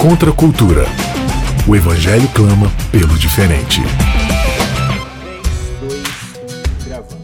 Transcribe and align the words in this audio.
Contra 0.00 0.30
a 0.30 0.36
cultura. 0.36 0.84
O 1.68 1.74
Evangelho 1.74 2.28
clama 2.34 2.66
pelo 2.92 3.18
diferente. 3.18 3.80
3, 5.80 6.02
2, 6.38 6.84
1, 6.84 6.88
gravando. 6.88 7.22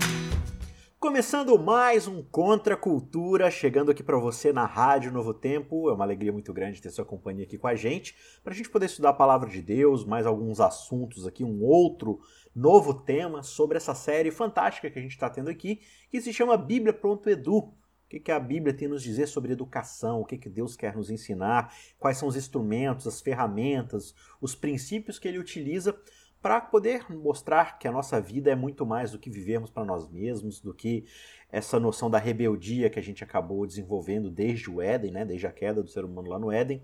Começando 0.98 1.58
mais 1.58 2.08
um 2.08 2.22
Contra 2.22 2.74
a 2.74 2.76
Cultura, 2.76 3.50
chegando 3.50 3.90
aqui 3.90 4.02
para 4.02 4.16
você 4.16 4.54
na 4.54 4.64
Rádio 4.64 5.12
Novo 5.12 5.34
Tempo. 5.34 5.90
É 5.90 5.92
uma 5.92 6.04
alegria 6.04 6.32
muito 6.32 6.52
grande 6.52 6.80
ter 6.80 6.90
sua 6.90 7.04
companhia 7.04 7.44
aqui 7.44 7.58
com 7.58 7.68
a 7.68 7.74
gente, 7.74 8.16
para 8.42 8.54
a 8.54 8.56
gente 8.56 8.70
poder 8.70 8.86
estudar 8.86 9.10
a 9.10 9.14
palavra 9.14 9.50
de 9.50 9.60
Deus, 9.60 10.04
mais 10.04 10.26
alguns 10.26 10.58
assuntos 10.58 11.26
aqui, 11.26 11.44
um 11.44 11.62
outro 11.62 12.20
novo 12.56 12.94
tema 12.94 13.42
sobre 13.42 13.76
essa 13.76 13.94
série 13.94 14.30
fantástica 14.30 14.90
que 14.90 14.98
a 14.98 15.02
gente 15.02 15.12
está 15.12 15.28
tendo 15.28 15.50
aqui, 15.50 15.80
que 16.10 16.20
se 16.22 16.32
chama 16.32 16.56
Bíblia.edu 16.56 17.81
que, 18.12 18.20
que 18.20 18.32
a 18.32 18.38
Bíblia 18.38 18.74
tem 18.74 18.86
a 18.86 18.90
nos 18.90 19.02
dizer 19.02 19.26
sobre 19.26 19.52
educação, 19.52 20.20
o 20.20 20.24
que, 20.24 20.36
que 20.36 20.50
Deus 20.50 20.76
quer 20.76 20.94
nos 20.94 21.10
ensinar, 21.10 21.74
quais 21.98 22.18
são 22.18 22.28
os 22.28 22.36
instrumentos, 22.36 23.06
as 23.06 23.22
ferramentas, 23.22 24.14
os 24.40 24.54
princípios 24.54 25.18
que 25.18 25.26
ele 25.26 25.38
utiliza 25.38 25.98
para 26.42 26.60
poder 26.60 27.06
mostrar 27.08 27.78
que 27.78 27.88
a 27.88 27.92
nossa 27.92 28.20
vida 28.20 28.50
é 28.50 28.54
muito 28.54 28.84
mais 28.84 29.12
do 29.12 29.18
que 29.18 29.30
vivermos 29.30 29.70
para 29.70 29.84
nós 29.84 30.06
mesmos, 30.10 30.60
do 30.60 30.74
que 30.74 31.06
essa 31.50 31.78
noção 31.80 32.10
da 32.10 32.18
rebeldia 32.18 32.90
que 32.90 32.98
a 32.98 33.02
gente 33.02 33.24
acabou 33.24 33.66
desenvolvendo 33.66 34.30
desde 34.30 34.68
o 34.68 34.82
Éden, 34.82 35.12
né, 35.12 35.24
desde 35.24 35.46
a 35.46 35.52
queda 35.52 35.82
do 35.82 35.88
ser 35.88 36.04
humano 36.04 36.28
lá 36.28 36.38
no 36.38 36.50
Éden. 36.50 36.82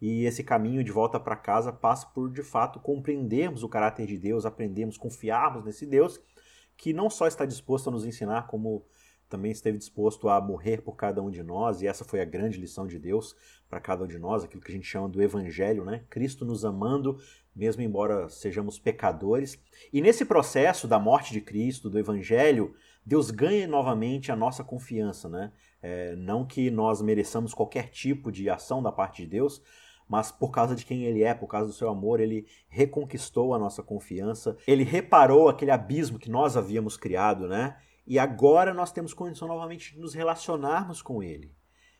E 0.00 0.24
esse 0.24 0.42
caminho 0.42 0.82
de 0.82 0.90
volta 0.90 1.20
para 1.20 1.36
casa 1.36 1.72
passa 1.72 2.06
por, 2.08 2.32
de 2.32 2.42
fato, 2.42 2.80
compreendermos 2.80 3.62
o 3.62 3.68
caráter 3.68 4.06
de 4.06 4.18
Deus, 4.18 4.44
aprendermos, 4.44 4.98
confiarmos 4.98 5.64
nesse 5.64 5.86
Deus 5.86 6.20
que 6.76 6.92
não 6.92 7.08
só 7.08 7.28
está 7.28 7.46
disposto 7.46 7.88
a 7.88 7.92
nos 7.92 8.04
ensinar 8.04 8.48
como 8.48 8.84
também 9.28 9.50
esteve 9.50 9.78
disposto 9.78 10.28
a 10.28 10.40
morrer 10.40 10.82
por 10.82 10.96
cada 10.96 11.22
um 11.22 11.30
de 11.30 11.42
nós, 11.42 11.82
e 11.82 11.86
essa 11.86 12.04
foi 12.04 12.20
a 12.20 12.24
grande 12.24 12.60
lição 12.60 12.86
de 12.86 12.98
Deus 12.98 13.34
para 13.68 13.80
cada 13.80 14.04
um 14.04 14.06
de 14.06 14.18
nós, 14.18 14.44
aquilo 14.44 14.62
que 14.62 14.70
a 14.70 14.74
gente 14.74 14.86
chama 14.86 15.08
do 15.08 15.22
Evangelho, 15.22 15.84
né? 15.84 16.04
Cristo 16.08 16.44
nos 16.44 16.64
amando, 16.64 17.18
mesmo 17.54 17.82
embora 17.82 18.28
sejamos 18.28 18.78
pecadores. 18.78 19.58
E 19.92 20.00
nesse 20.00 20.24
processo 20.24 20.86
da 20.86 20.98
morte 20.98 21.32
de 21.32 21.40
Cristo, 21.40 21.90
do 21.90 21.98
Evangelho, 21.98 22.74
Deus 23.04 23.30
ganha 23.30 23.66
novamente 23.66 24.32
a 24.32 24.36
nossa 24.36 24.62
confiança, 24.64 25.28
né? 25.28 25.52
É, 25.82 26.16
não 26.16 26.46
que 26.46 26.70
nós 26.70 27.02
mereçamos 27.02 27.52
qualquer 27.52 27.90
tipo 27.90 28.32
de 28.32 28.48
ação 28.48 28.82
da 28.82 28.90
parte 28.90 29.22
de 29.22 29.28
Deus, 29.28 29.60
mas 30.08 30.30
por 30.30 30.50
causa 30.50 30.74
de 30.74 30.84
quem 30.84 31.04
ele 31.04 31.22
é, 31.22 31.34
por 31.34 31.46
causa 31.46 31.66
do 31.66 31.74
seu 31.74 31.88
amor, 31.88 32.20
ele 32.20 32.46
reconquistou 32.68 33.54
a 33.54 33.58
nossa 33.58 33.82
confiança, 33.82 34.56
ele 34.66 34.84
reparou 34.84 35.48
aquele 35.48 35.70
abismo 35.70 36.18
que 36.18 36.30
nós 36.30 36.56
havíamos 36.56 36.96
criado, 36.96 37.48
né? 37.48 37.76
E 38.06 38.18
agora 38.18 38.74
nós 38.74 38.92
temos 38.92 39.14
condição 39.14 39.48
novamente 39.48 39.94
de 39.94 40.00
nos 40.00 40.12
relacionarmos 40.12 41.00
com 41.00 41.22
Ele. 41.22 41.54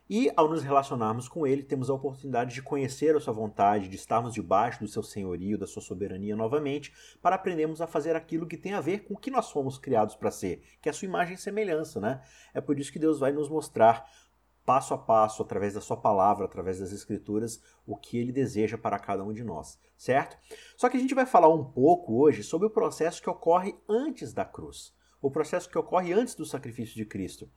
E 0.08 0.30
ao 0.36 0.50
nos 0.50 0.62
relacionarmos 0.62 1.28
com 1.28 1.46
Ele, 1.46 1.62
temos 1.62 1.88
a 1.88 1.94
oportunidade 1.94 2.52
de 2.52 2.60
conhecer 2.60 3.16
a 3.16 3.20
Sua 3.20 3.32
vontade, 3.32 3.88
de 3.88 3.96
estarmos 3.96 4.34
debaixo 4.34 4.80
do 4.80 4.88
Seu 4.88 5.02
senhorio, 5.02 5.56
da 5.56 5.66
Sua 5.66 5.80
soberania 5.80 6.36
novamente, 6.36 6.92
para 7.22 7.36
aprendermos 7.36 7.80
a 7.80 7.86
fazer 7.86 8.14
aquilo 8.14 8.46
que 8.46 8.58
tem 8.58 8.74
a 8.74 8.82
ver 8.82 9.04
com 9.04 9.14
o 9.14 9.16
que 9.16 9.30
nós 9.30 9.50
fomos 9.50 9.78
criados 9.78 10.14
para 10.14 10.30
ser, 10.30 10.62
que 10.82 10.90
é 10.90 10.90
a 10.90 10.92
Sua 10.92 11.06
imagem 11.06 11.36
e 11.36 11.38
semelhança, 11.38 12.00
né? 12.00 12.20
É 12.52 12.60
por 12.60 12.78
isso 12.78 12.92
que 12.92 12.98
Deus 12.98 13.18
vai 13.18 13.32
nos 13.32 13.48
mostrar 13.48 14.06
passo 14.62 14.92
a 14.92 14.98
passo, 14.98 15.42
através 15.42 15.72
da 15.72 15.80
Sua 15.80 15.96
palavra, 15.96 16.44
através 16.44 16.80
das 16.80 16.92
Escrituras, 16.92 17.62
o 17.86 17.96
que 17.96 18.18
Ele 18.18 18.30
deseja 18.30 18.76
para 18.76 18.98
cada 18.98 19.24
um 19.24 19.32
de 19.32 19.42
nós, 19.42 19.78
certo? 19.96 20.36
Só 20.76 20.90
que 20.90 20.98
a 20.98 21.00
gente 21.00 21.14
vai 21.14 21.24
falar 21.24 21.48
um 21.48 21.64
pouco 21.64 22.20
hoje 22.20 22.42
sobre 22.42 22.66
o 22.66 22.70
processo 22.70 23.22
que 23.22 23.30
ocorre 23.30 23.74
antes 23.88 24.34
da 24.34 24.44
cruz 24.44 24.92
o 25.26 25.30
processo 25.30 25.70
que 25.70 25.78
ocorre 25.78 26.12
antes 26.12 26.34
do 26.34 26.44
sacrifício 26.44 26.94
de 26.94 27.06
Cristo, 27.06 27.50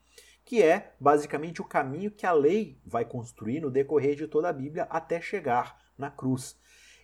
que 0.45 0.63
é 0.63 0.93
basicamente 0.97 1.61
o 1.61 1.65
caminho 1.65 2.09
que 2.09 2.25
a 2.25 2.31
lei 2.31 2.79
vai 2.85 3.03
construir 3.03 3.59
no 3.59 3.69
decorrer 3.69 4.15
de 4.15 4.25
toda 4.25 4.47
a 4.47 4.53
Bíblia 4.53 4.83
até 4.89 5.19
chegar 5.19 5.77
na 5.97 6.09
cruz. 6.09 6.57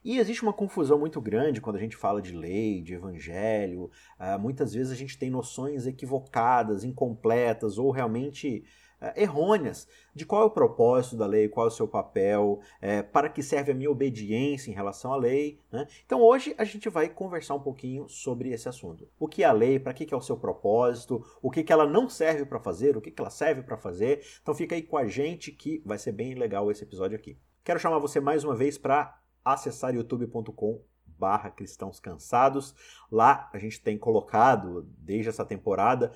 E 0.05 0.17
existe 0.17 0.41
uma 0.41 0.53
confusão 0.53 0.97
muito 0.97 1.19
grande 1.19 1.59
quando 1.59 1.75
a 1.75 1.79
gente 1.79 1.97
fala 1.97 2.21
de 2.21 2.33
lei, 2.33 2.81
de 2.81 2.93
evangelho. 2.93 3.91
Uh, 4.17 4.39
muitas 4.39 4.73
vezes 4.73 4.93
a 4.93 4.95
gente 4.95 5.17
tem 5.17 5.29
noções 5.29 5.85
equivocadas, 5.85 6.85
incompletas 6.85 7.77
ou 7.77 7.91
realmente 7.91 8.63
errôneas 9.15 9.87
de 10.13 10.25
qual 10.25 10.43
é 10.43 10.45
o 10.45 10.49
propósito 10.49 11.17
da 11.17 11.25
lei, 11.25 11.49
qual 11.49 11.65
é 11.65 11.69
o 11.69 11.71
seu 11.71 11.87
papel, 11.87 12.59
uh, 12.81 13.11
para 13.11 13.29
que 13.29 13.41
serve 13.41 13.71
a 13.71 13.75
minha 13.75 13.89
obediência 13.89 14.69
em 14.69 14.73
relação 14.73 15.11
à 15.11 15.17
lei. 15.17 15.59
Né? 15.71 15.87
Então 16.05 16.21
hoje 16.21 16.53
a 16.57 16.63
gente 16.63 16.87
vai 16.89 17.09
conversar 17.09 17.55
um 17.55 17.59
pouquinho 17.59 18.07
sobre 18.07 18.49
esse 18.49 18.69
assunto. 18.69 19.07
O 19.19 19.27
que 19.27 19.43
é 19.43 19.47
a 19.47 19.51
lei, 19.51 19.79
para 19.79 19.93
que, 19.93 20.05
que 20.05 20.13
é 20.13 20.17
o 20.17 20.21
seu 20.21 20.37
propósito, 20.37 21.25
o 21.41 21.49
que, 21.49 21.63
que 21.63 21.73
ela 21.73 21.85
não 21.85 22.09
serve 22.09 22.45
para 22.45 22.59
fazer, 22.59 22.95
o 22.95 23.01
que, 23.01 23.11
que 23.11 23.21
ela 23.21 23.31
serve 23.31 23.63
para 23.63 23.77
fazer. 23.77 24.23
Então 24.41 24.53
fica 24.53 24.75
aí 24.75 24.81
com 24.81 24.97
a 24.97 25.07
gente 25.07 25.51
que 25.51 25.81
vai 25.85 25.97
ser 25.97 26.11
bem 26.11 26.35
legal 26.35 26.69
esse 26.71 26.83
episódio 26.83 27.17
aqui. 27.17 27.37
Quero 27.63 27.79
chamar 27.79 27.99
você 27.99 28.19
mais 28.19 28.43
uma 28.43 28.55
vez 28.55 28.77
para 28.77 29.19
acessar 29.43 29.93
youtube.com 29.93 30.81
barra 31.17 31.49
cristãos 31.49 31.99
cansados. 31.99 32.75
Lá 33.09 33.49
a 33.53 33.57
gente 33.57 33.81
tem 33.81 33.97
colocado, 33.97 34.85
desde 34.97 35.29
essa 35.29 35.45
temporada, 35.45 36.11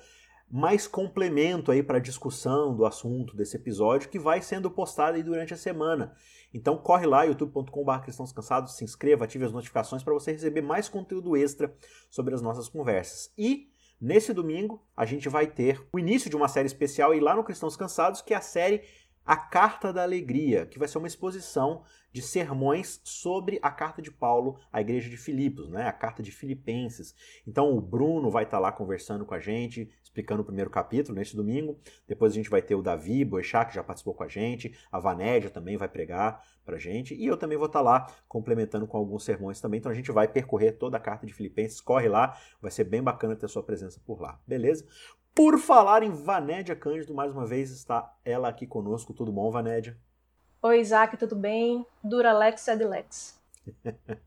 mais 0.50 0.86
complemento 0.86 1.70
aí 1.70 1.82
para 1.82 1.98
a 1.98 2.00
discussão 2.00 2.74
do 2.74 2.86
assunto 2.86 3.36
desse 3.36 3.56
episódio 3.56 4.08
que 4.08 4.18
vai 4.18 4.40
sendo 4.40 4.70
postado 4.70 5.16
aí 5.16 5.22
durante 5.22 5.52
a 5.52 5.56
semana. 5.56 6.14
Então 6.52 6.78
corre 6.78 7.06
lá, 7.06 7.24
youtube.com.br 7.24 8.00
cristãos 8.02 8.32
cansados, 8.32 8.76
se 8.76 8.84
inscreva, 8.84 9.24
ative 9.24 9.44
as 9.44 9.52
notificações 9.52 10.02
para 10.02 10.14
você 10.14 10.32
receber 10.32 10.62
mais 10.62 10.88
conteúdo 10.88 11.36
extra 11.36 11.74
sobre 12.08 12.34
as 12.34 12.40
nossas 12.40 12.68
conversas. 12.68 13.30
E 13.36 13.70
nesse 14.00 14.32
domingo 14.32 14.82
a 14.96 15.04
gente 15.04 15.28
vai 15.28 15.46
ter 15.46 15.86
o 15.92 15.98
início 15.98 16.30
de 16.30 16.36
uma 16.36 16.48
série 16.48 16.66
especial 16.66 17.14
e 17.14 17.20
lá 17.20 17.36
no 17.36 17.44
Cristãos 17.44 17.76
Cansados, 17.76 18.22
que 18.22 18.32
é 18.32 18.36
a 18.36 18.40
série 18.40 18.82
A 19.28 19.36
Carta 19.36 19.92
da 19.92 20.02
Alegria, 20.02 20.64
que 20.64 20.78
vai 20.78 20.88
ser 20.88 20.96
uma 20.96 21.06
exposição 21.06 21.82
de 22.10 22.22
sermões 22.22 22.98
sobre 23.04 23.58
a 23.60 23.70
carta 23.70 24.00
de 24.00 24.10
Paulo 24.10 24.58
à 24.72 24.80
igreja 24.80 25.10
de 25.10 25.18
Filipos, 25.18 25.68
né? 25.68 25.86
a 25.86 25.92
carta 25.92 26.22
de 26.22 26.32
Filipenses. 26.32 27.14
Então 27.46 27.76
o 27.76 27.78
Bruno 27.78 28.30
vai 28.30 28.44
estar 28.44 28.58
lá 28.58 28.72
conversando 28.72 29.26
com 29.26 29.34
a 29.34 29.38
gente, 29.38 29.90
explicando 30.02 30.40
o 30.40 30.44
primeiro 30.46 30.70
capítulo 30.70 31.18
neste 31.18 31.36
domingo. 31.36 31.78
Depois 32.06 32.32
a 32.32 32.36
gente 32.36 32.48
vai 32.48 32.62
ter 32.62 32.74
o 32.74 32.80
Davi 32.80 33.22
Boechat, 33.22 33.68
que 33.68 33.74
já 33.74 33.84
participou 33.84 34.14
com 34.14 34.22
a 34.22 34.28
gente, 34.28 34.74
a 34.90 34.98
Vanédia 34.98 35.50
também 35.50 35.76
vai 35.76 35.88
pregar 35.88 36.42
para 36.64 36.76
a 36.76 36.78
gente, 36.78 37.14
e 37.14 37.26
eu 37.26 37.36
também 37.36 37.56
vou 37.56 37.66
estar 37.66 37.80
lá 37.80 38.06
complementando 38.26 38.86
com 38.86 38.96
alguns 38.96 39.24
sermões 39.24 39.60
também. 39.60 39.78
Então 39.78 39.92
a 39.92 39.94
gente 39.94 40.10
vai 40.10 40.26
percorrer 40.26 40.72
toda 40.72 40.96
a 40.96 41.00
carta 41.00 41.26
de 41.26 41.34
Filipenses, 41.34 41.82
corre 41.82 42.08
lá, 42.08 42.34
vai 42.62 42.70
ser 42.70 42.84
bem 42.84 43.02
bacana 43.02 43.36
ter 43.36 43.48
sua 43.48 43.62
presença 43.62 44.00
por 44.06 44.20
lá, 44.20 44.40
beleza? 44.46 44.86
Por 45.38 45.56
falar 45.56 46.02
em 46.02 46.10
Vanédia 46.10 46.74
Cândido, 46.74 47.14
mais 47.14 47.30
uma 47.30 47.46
vez 47.46 47.70
está 47.70 48.12
ela 48.24 48.48
aqui 48.48 48.66
conosco. 48.66 49.14
Tudo 49.14 49.30
bom, 49.30 49.52
Vanédia? 49.52 49.96
Oi, 50.60 50.80
Isaac, 50.80 51.16
tudo 51.16 51.36
bem? 51.36 51.86
Duralex 52.02 52.66
Edilex. 52.66 53.40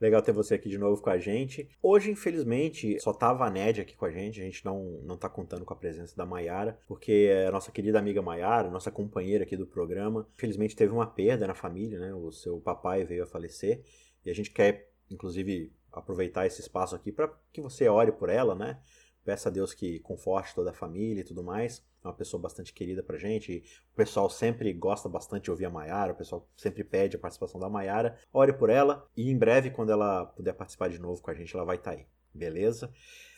Legal 0.00 0.20
ter 0.20 0.32
você 0.32 0.56
aqui 0.56 0.68
de 0.68 0.76
novo 0.76 1.00
com 1.00 1.10
a 1.10 1.16
gente. 1.16 1.70
Hoje, 1.80 2.10
infelizmente, 2.10 2.98
só 2.98 3.12
tá 3.12 3.30
a 3.30 3.34
Vanédia 3.34 3.82
aqui 3.82 3.94
com 3.94 4.04
a 4.04 4.10
gente. 4.10 4.40
A 4.40 4.44
gente 4.44 4.64
não, 4.64 5.00
não 5.04 5.16
tá 5.16 5.28
contando 5.28 5.64
com 5.64 5.72
a 5.72 5.76
presença 5.76 6.16
da 6.16 6.26
Maiara, 6.26 6.76
porque 6.88 7.30
a 7.46 7.52
nossa 7.52 7.70
querida 7.70 8.00
amiga 8.00 8.20
Maiara, 8.20 8.68
nossa 8.68 8.90
companheira 8.90 9.44
aqui 9.44 9.56
do 9.56 9.64
programa, 9.64 10.26
infelizmente 10.34 10.74
teve 10.74 10.92
uma 10.92 11.06
perda 11.06 11.46
na 11.46 11.54
família, 11.54 12.00
né? 12.00 12.12
O 12.12 12.32
seu 12.32 12.60
papai 12.60 13.04
veio 13.04 13.22
a 13.22 13.26
falecer. 13.28 13.84
E 14.26 14.30
a 14.30 14.34
gente 14.34 14.50
quer, 14.50 14.90
inclusive, 15.08 15.72
aproveitar 15.92 16.46
esse 16.46 16.60
espaço 16.60 16.96
aqui 16.96 17.12
para 17.12 17.32
que 17.52 17.60
você 17.60 17.88
ore 17.88 18.10
por 18.10 18.28
ela, 18.28 18.56
né? 18.56 18.80
Peça 19.28 19.50
a 19.50 19.52
Deus 19.52 19.74
que 19.74 19.98
conforte 19.98 20.54
toda 20.54 20.70
a 20.70 20.72
família 20.72 21.20
e 21.20 21.24
tudo 21.24 21.44
mais. 21.44 21.84
É 22.02 22.08
uma 22.08 22.14
pessoa 22.14 22.40
bastante 22.40 22.72
querida 22.72 23.02
pra 23.02 23.18
gente. 23.18 23.62
O 23.92 23.94
pessoal 23.94 24.30
sempre 24.30 24.72
gosta 24.72 25.06
bastante 25.06 25.44
de 25.44 25.50
ouvir 25.50 25.66
a 25.66 25.70
Maiara, 25.70 26.14
o 26.14 26.16
pessoal 26.16 26.48
sempre 26.56 26.82
pede 26.82 27.16
a 27.16 27.18
participação 27.18 27.60
da 27.60 27.68
Maiara. 27.68 28.18
Ore 28.32 28.54
por 28.54 28.70
ela 28.70 29.06
e 29.14 29.30
em 29.30 29.36
breve, 29.36 29.68
quando 29.68 29.92
ela 29.92 30.24
puder 30.24 30.54
participar 30.54 30.88
de 30.88 30.98
novo 30.98 31.20
com 31.20 31.30
a 31.30 31.34
gente, 31.34 31.54
ela 31.54 31.66
vai 31.66 31.76
estar 31.76 31.90
tá 31.90 31.98
aí. 31.98 32.06
Beleza? 32.32 32.90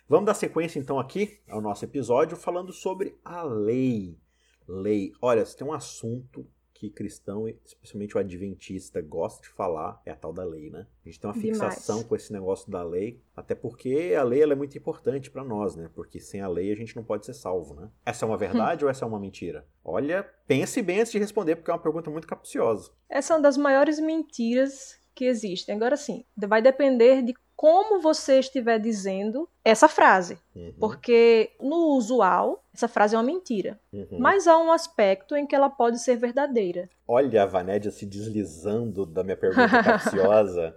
Vamos 0.09 0.27
dar 0.27 0.35
sequência 0.35 0.79
então 0.79 0.97
aqui 0.97 1.41
ao 1.49 1.61
nosso 1.61 1.85
episódio 1.85 2.37
falando 2.37 2.73
sobre 2.73 3.19
a 3.25 3.43
lei. 3.43 4.17
Lei. 4.69 5.11
Olha, 5.21 5.45
se 5.45 5.57
tem 5.57 5.67
um 5.67 5.73
assunto 5.73 6.47
que 6.81 6.89
cristão, 6.89 7.47
especialmente 7.47 8.17
o 8.17 8.19
adventista, 8.19 9.03
gosta 9.03 9.43
de 9.43 9.51
falar 9.51 10.01
é 10.07 10.13
a 10.13 10.17
tal 10.17 10.33
da 10.33 10.43
lei, 10.43 10.71
né? 10.71 10.87
A 11.05 11.09
gente 11.09 11.21
tem 11.21 11.29
uma 11.29 11.39
fixação 11.39 11.97
Demais. 11.97 12.09
com 12.09 12.17
esse 12.17 12.33
negócio 12.33 12.71
da 12.71 12.83
lei, 12.83 13.21
até 13.37 13.55
porque 13.55 14.15
a 14.19 14.23
lei 14.23 14.43
é 14.43 14.55
muito 14.55 14.79
importante 14.79 15.31
para 15.31 15.45
nós, 15.45 15.77
né? 15.77 15.91
Porque 15.95 16.19
sem 16.19 16.41
a 16.41 16.49
lei 16.49 16.73
a 16.73 16.75
gente 16.75 16.97
não 16.97 17.05
pode 17.05 17.27
ser 17.27 17.35
salvo, 17.35 17.75
né? 17.75 17.91
Essa 18.03 18.25
é 18.25 18.27
uma 18.27 18.39
verdade 18.39 18.83
hum. 18.83 18.87
ou 18.87 18.91
essa 18.91 19.05
é 19.05 19.09
uma 19.09 19.21
mentira? 19.21 19.67
Olha, 19.85 20.27
pense 20.47 20.81
bem 20.81 21.01
antes 21.01 21.13
de 21.13 21.19
responder, 21.19 21.57
porque 21.57 21.71
é 21.71 21.75
uma 21.75 21.83
pergunta 21.83 22.11
muito 22.11 22.27
capciosa. 22.27 22.91
Essa 23.11 23.35
é 23.35 23.37
uma 23.37 23.43
das 23.43 23.59
maiores 23.59 24.01
mentiras 24.01 24.99
que 25.15 25.27
existem. 25.27 25.75
Agora 25.75 25.99
sim, 25.99 26.25
vai 26.35 26.63
depender 26.63 27.21
de 27.21 27.35
como 27.61 28.01
você 28.01 28.39
estiver 28.39 28.79
dizendo 28.79 29.47
essa 29.63 29.87
frase. 29.87 30.39
Uhum. 30.57 30.73
Porque 30.81 31.51
no 31.61 31.95
usual, 31.95 32.65
essa 32.73 32.89
frase 32.89 33.15
é 33.15 33.19
uma 33.19 33.23
mentira. 33.23 33.79
Uhum. 33.93 34.17
Mas 34.19 34.49
há 34.49 34.57
um 34.57 34.73
aspecto 34.73 35.37
em 35.37 35.47
que 35.47 35.55
ela 35.55 35.69
pode 35.69 35.99
ser 35.99 36.17
verdadeira. 36.17 36.89
Olha 37.07 37.43
a 37.43 37.47
Vanédia 37.47 37.91
se 37.91 38.07
deslizando 38.07 39.05
da 39.05 39.23
minha 39.23 39.37
pergunta 39.37 39.83
capciosa. 39.85 40.75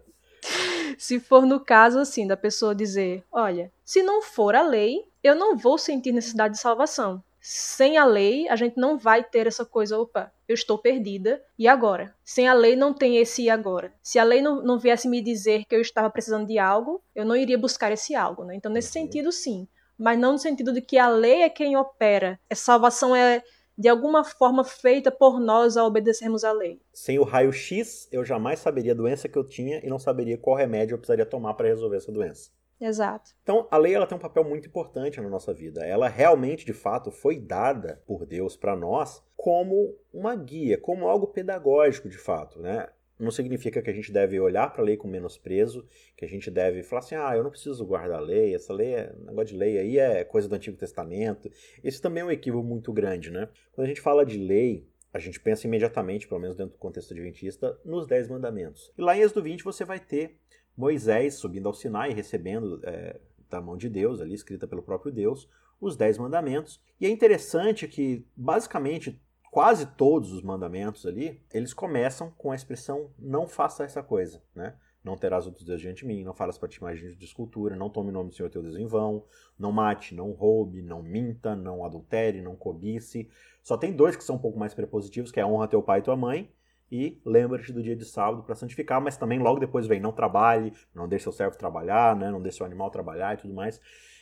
se 0.99 1.21
for 1.21 1.45
no 1.45 1.61
caso 1.61 1.99
assim, 1.99 2.27
da 2.27 2.35
pessoa 2.35 2.75
dizer: 2.75 3.23
olha, 3.31 3.71
se 3.85 4.03
não 4.03 4.21
for 4.21 4.53
a 4.53 4.61
lei, 4.61 5.05
eu 5.23 5.35
não 5.35 5.55
vou 5.55 5.77
sentir 5.77 6.11
necessidade 6.11 6.55
de 6.55 6.59
salvação. 6.59 7.23
Sem 7.39 7.97
a 7.97 8.03
lei, 8.03 8.49
a 8.49 8.57
gente 8.57 8.75
não 8.75 8.97
vai 8.97 9.23
ter 9.23 9.47
essa 9.47 9.63
coisa, 9.63 9.97
opa, 9.97 10.32
eu 10.53 10.55
estou 10.55 10.77
perdida, 10.77 11.41
e 11.57 11.67
agora? 11.67 12.13
Sem 12.23 12.47
a 12.47 12.53
lei 12.53 12.75
não 12.75 12.93
tem 12.93 13.17
esse 13.17 13.43
e 13.43 13.49
agora. 13.49 13.91
Se 14.01 14.19
a 14.19 14.23
lei 14.23 14.41
não, 14.41 14.61
não 14.61 14.79
viesse 14.79 15.07
me 15.07 15.21
dizer 15.21 15.65
que 15.65 15.75
eu 15.75 15.81
estava 15.81 16.09
precisando 16.09 16.47
de 16.47 16.57
algo, 16.57 17.01
eu 17.15 17.25
não 17.25 17.35
iria 17.35 17.57
buscar 17.57 17.91
esse 17.91 18.15
algo, 18.15 18.43
né? 18.43 18.55
Então, 18.55 18.71
nesse 18.71 18.91
sentido, 18.91 19.31
sim. 19.31 19.67
Mas 19.97 20.17
não 20.17 20.33
no 20.33 20.39
sentido 20.39 20.73
de 20.73 20.81
que 20.81 20.97
a 20.97 21.09
lei 21.09 21.41
é 21.41 21.49
quem 21.49 21.75
opera. 21.75 22.39
A 22.49 22.55
salvação 22.55 23.15
é 23.15 23.43
de 23.77 23.89
alguma 23.89 24.23
forma 24.23 24.63
feita 24.63 25.11
por 25.11 25.39
nós 25.39 25.77
a 25.77 25.83
obedecermos 25.83 26.43
à 26.43 26.51
lei. 26.51 26.79
Sem 26.93 27.17
o 27.17 27.23
raio-x, 27.23 28.07
eu 28.11 28.23
jamais 28.23 28.59
saberia 28.59 28.91
a 28.91 28.95
doença 28.95 29.27
que 29.27 29.37
eu 29.37 29.43
tinha 29.43 29.79
e 29.83 29.89
não 29.89 29.97
saberia 29.97 30.37
qual 30.37 30.55
remédio 30.55 30.93
eu 30.93 30.97
precisaria 30.99 31.25
tomar 31.25 31.55
para 31.55 31.67
resolver 31.67 31.97
essa 31.97 32.11
doença. 32.11 32.51
Exato. 32.83 33.31
Então, 33.41 33.65
a 33.71 33.77
lei 33.77 33.95
ela 33.95 34.05
tem 34.05 34.17
um 34.17 34.21
papel 34.21 34.43
muito 34.43 34.67
importante 34.67 35.21
na 35.21 35.29
nossa 35.29 35.53
vida. 35.53 35.85
Ela 35.85 36.09
realmente, 36.09 36.65
de 36.65 36.73
fato, 36.73 37.11
foi 37.11 37.39
dada 37.39 38.03
por 38.05 38.25
Deus 38.25 38.57
para 38.57 38.75
nós 38.75 39.23
como 39.37 39.97
uma 40.13 40.35
guia, 40.35 40.77
como 40.77 41.07
algo 41.07 41.27
pedagógico, 41.27 42.09
de 42.09 42.17
fato, 42.17 42.59
né? 42.59 42.89
Não 43.17 43.31
significa 43.31 43.81
que 43.81 43.89
a 43.89 43.93
gente 43.93 44.11
deve 44.11 44.37
olhar 44.37 44.73
para 44.73 44.81
a 44.81 44.85
lei 44.85 44.97
com 44.97 45.07
menosprezo, 45.07 45.87
que 46.17 46.25
a 46.25 46.27
gente 46.27 46.51
deve 46.51 46.83
falar 46.83 46.99
assim: 46.99 47.15
ah, 47.15 47.33
eu 47.37 47.43
não 47.43 47.51
preciso 47.51 47.85
guardar 47.85 48.17
a 48.17 48.21
lei, 48.21 48.53
essa 48.53 48.73
lei, 48.73 48.95
é, 48.95 49.15
negócio 49.17 49.53
de 49.53 49.57
lei 49.57 49.77
aí 49.77 49.97
é 49.97 50.25
coisa 50.25 50.49
do 50.49 50.55
Antigo 50.55 50.75
Testamento. 50.75 51.49
Isso 51.81 52.01
também 52.01 52.21
é 52.21 52.25
um 52.25 52.31
equívoco 52.31 52.67
muito 52.67 52.91
grande, 52.91 53.31
né? 53.31 53.47
Quando 53.71 53.85
a 53.85 53.87
gente 53.87 54.01
fala 54.01 54.25
de 54.25 54.37
lei, 54.37 54.85
a 55.13 55.19
gente 55.19 55.39
pensa 55.39 55.67
imediatamente, 55.67 56.27
pelo 56.27 56.41
menos 56.41 56.57
dentro 56.57 56.73
do 56.73 56.79
contexto 56.79 57.13
adventista, 57.13 57.79
nos 57.85 58.07
Dez 58.07 58.27
Mandamentos. 58.27 58.91
E 58.97 59.01
lá 59.01 59.15
em 59.15 59.21
Êxodo 59.21 59.43
20 59.43 59.63
você 59.63 59.85
vai 59.85 59.99
ter 60.01 60.37
Moisés 60.75 61.35
subindo 61.35 61.67
ao 61.67 61.73
Sinai 61.73 62.11
e 62.11 62.13
recebendo 62.13 62.79
é, 62.83 63.19
da 63.49 63.61
mão 63.61 63.77
de 63.77 63.89
Deus, 63.89 64.19
ali 64.19 64.33
escrita 64.33 64.67
pelo 64.67 64.81
próprio 64.81 65.11
Deus, 65.11 65.47
os 65.79 65.95
Dez 65.95 66.17
Mandamentos. 66.17 66.81
E 66.99 67.05
é 67.05 67.09
interessante 67.09 67.87
que, 67.87 68.25
basicamente, 68.35 69.21
quase 69.51 69.85
todos 69.85 70.31
os 70.31 70.41
mandamentos 70.41 71.05
ali, 71.05 71.39
eles 71.53 71.73
começam 71.73 72.31
com 72.31 72.51
a 72.51 72.55
expressão 72.55 73.11
não 73.19 73.47
faça 73.47 73.83
essa 73.83 74.01
coisa, 74.01 74.41
né? 74.55 74.75
Não 75.03 75.17
terás 75.17 75.45
outros 75.45 75.65
deuses 75.65 75.81
diante 75.81 75.99
de 75.99 76.05
mim, 76.07 76.23
não 76.23 76.33
falas 76.33 76.57
para 76.57 76.69
ti 76.69 76.77
imagens 76.77 77.17
de 77.17 77.25
escultura, 77.25 77.75
não 77.75 77.89
tome 77.89 78.09
o 78.09 78.13
nome 78.13 78.29
do 78.29 78.35
Senhor 78.35 78.49
teu 78.49 78.63
Deus 78.63 78.77
em 78.77 78.87
vão, 78.87 79.25
não 79.59 79.69
mate, 79.69 80.15
não 80.15 80.31
roube, 80.31 80.81
não 80.81 81.03
minta, 81.03 81.55
não 81.55 81.83
adultere, 81.83 82.41
não 82.41 82.55
cobice. 82.55 83.29
Só 83.61 83.75
tem 83.75 83.91
dois 83.93 84.15
que 84.15 84.23
são 84.23 84.37
um 84.37 84.39
pouco 84.39 84.57
mais 84.57 84.73
prepositivos, 84.73 85.29
que 85.29 85.41
é 85.41 85.45
honra 85.45 85.67
teu 85.67 85.83
pai 85.83 85.99
e 85.99 86.03
tua 86.03 86.15
mãe, 86.15 86.49
e 86.93 87.19
lembra-te 87.25 87.73
do 87.73 87.81
dia 87.81 87.95
de 87.95 88.05
sábado 88.05 88.43
para 88.43 88.53
santificar, 88.53 89.01
mas 89.01 89.17
também 89.17 89.39
logo 89.39 89.59
depois 89.59 89.87
vem 89.87 89.99
não 89.99 90.11
trabalhe, 90.11 90.71
não 90.93 91.07
deixe 91.07 91.23
seu 91.23 91.31
servo 91.31 91.57
trabalhar, 91.57 92.15
né? 92.15 92.29
não 92.29 92.39
deixe 92.39 92.57
seu 92.57 92.67
animal 92.67 92.91
trabalhar 92.91 93.33
e 93.33 93.37
tudo 93.37 93.51
mais. 93.51 93.81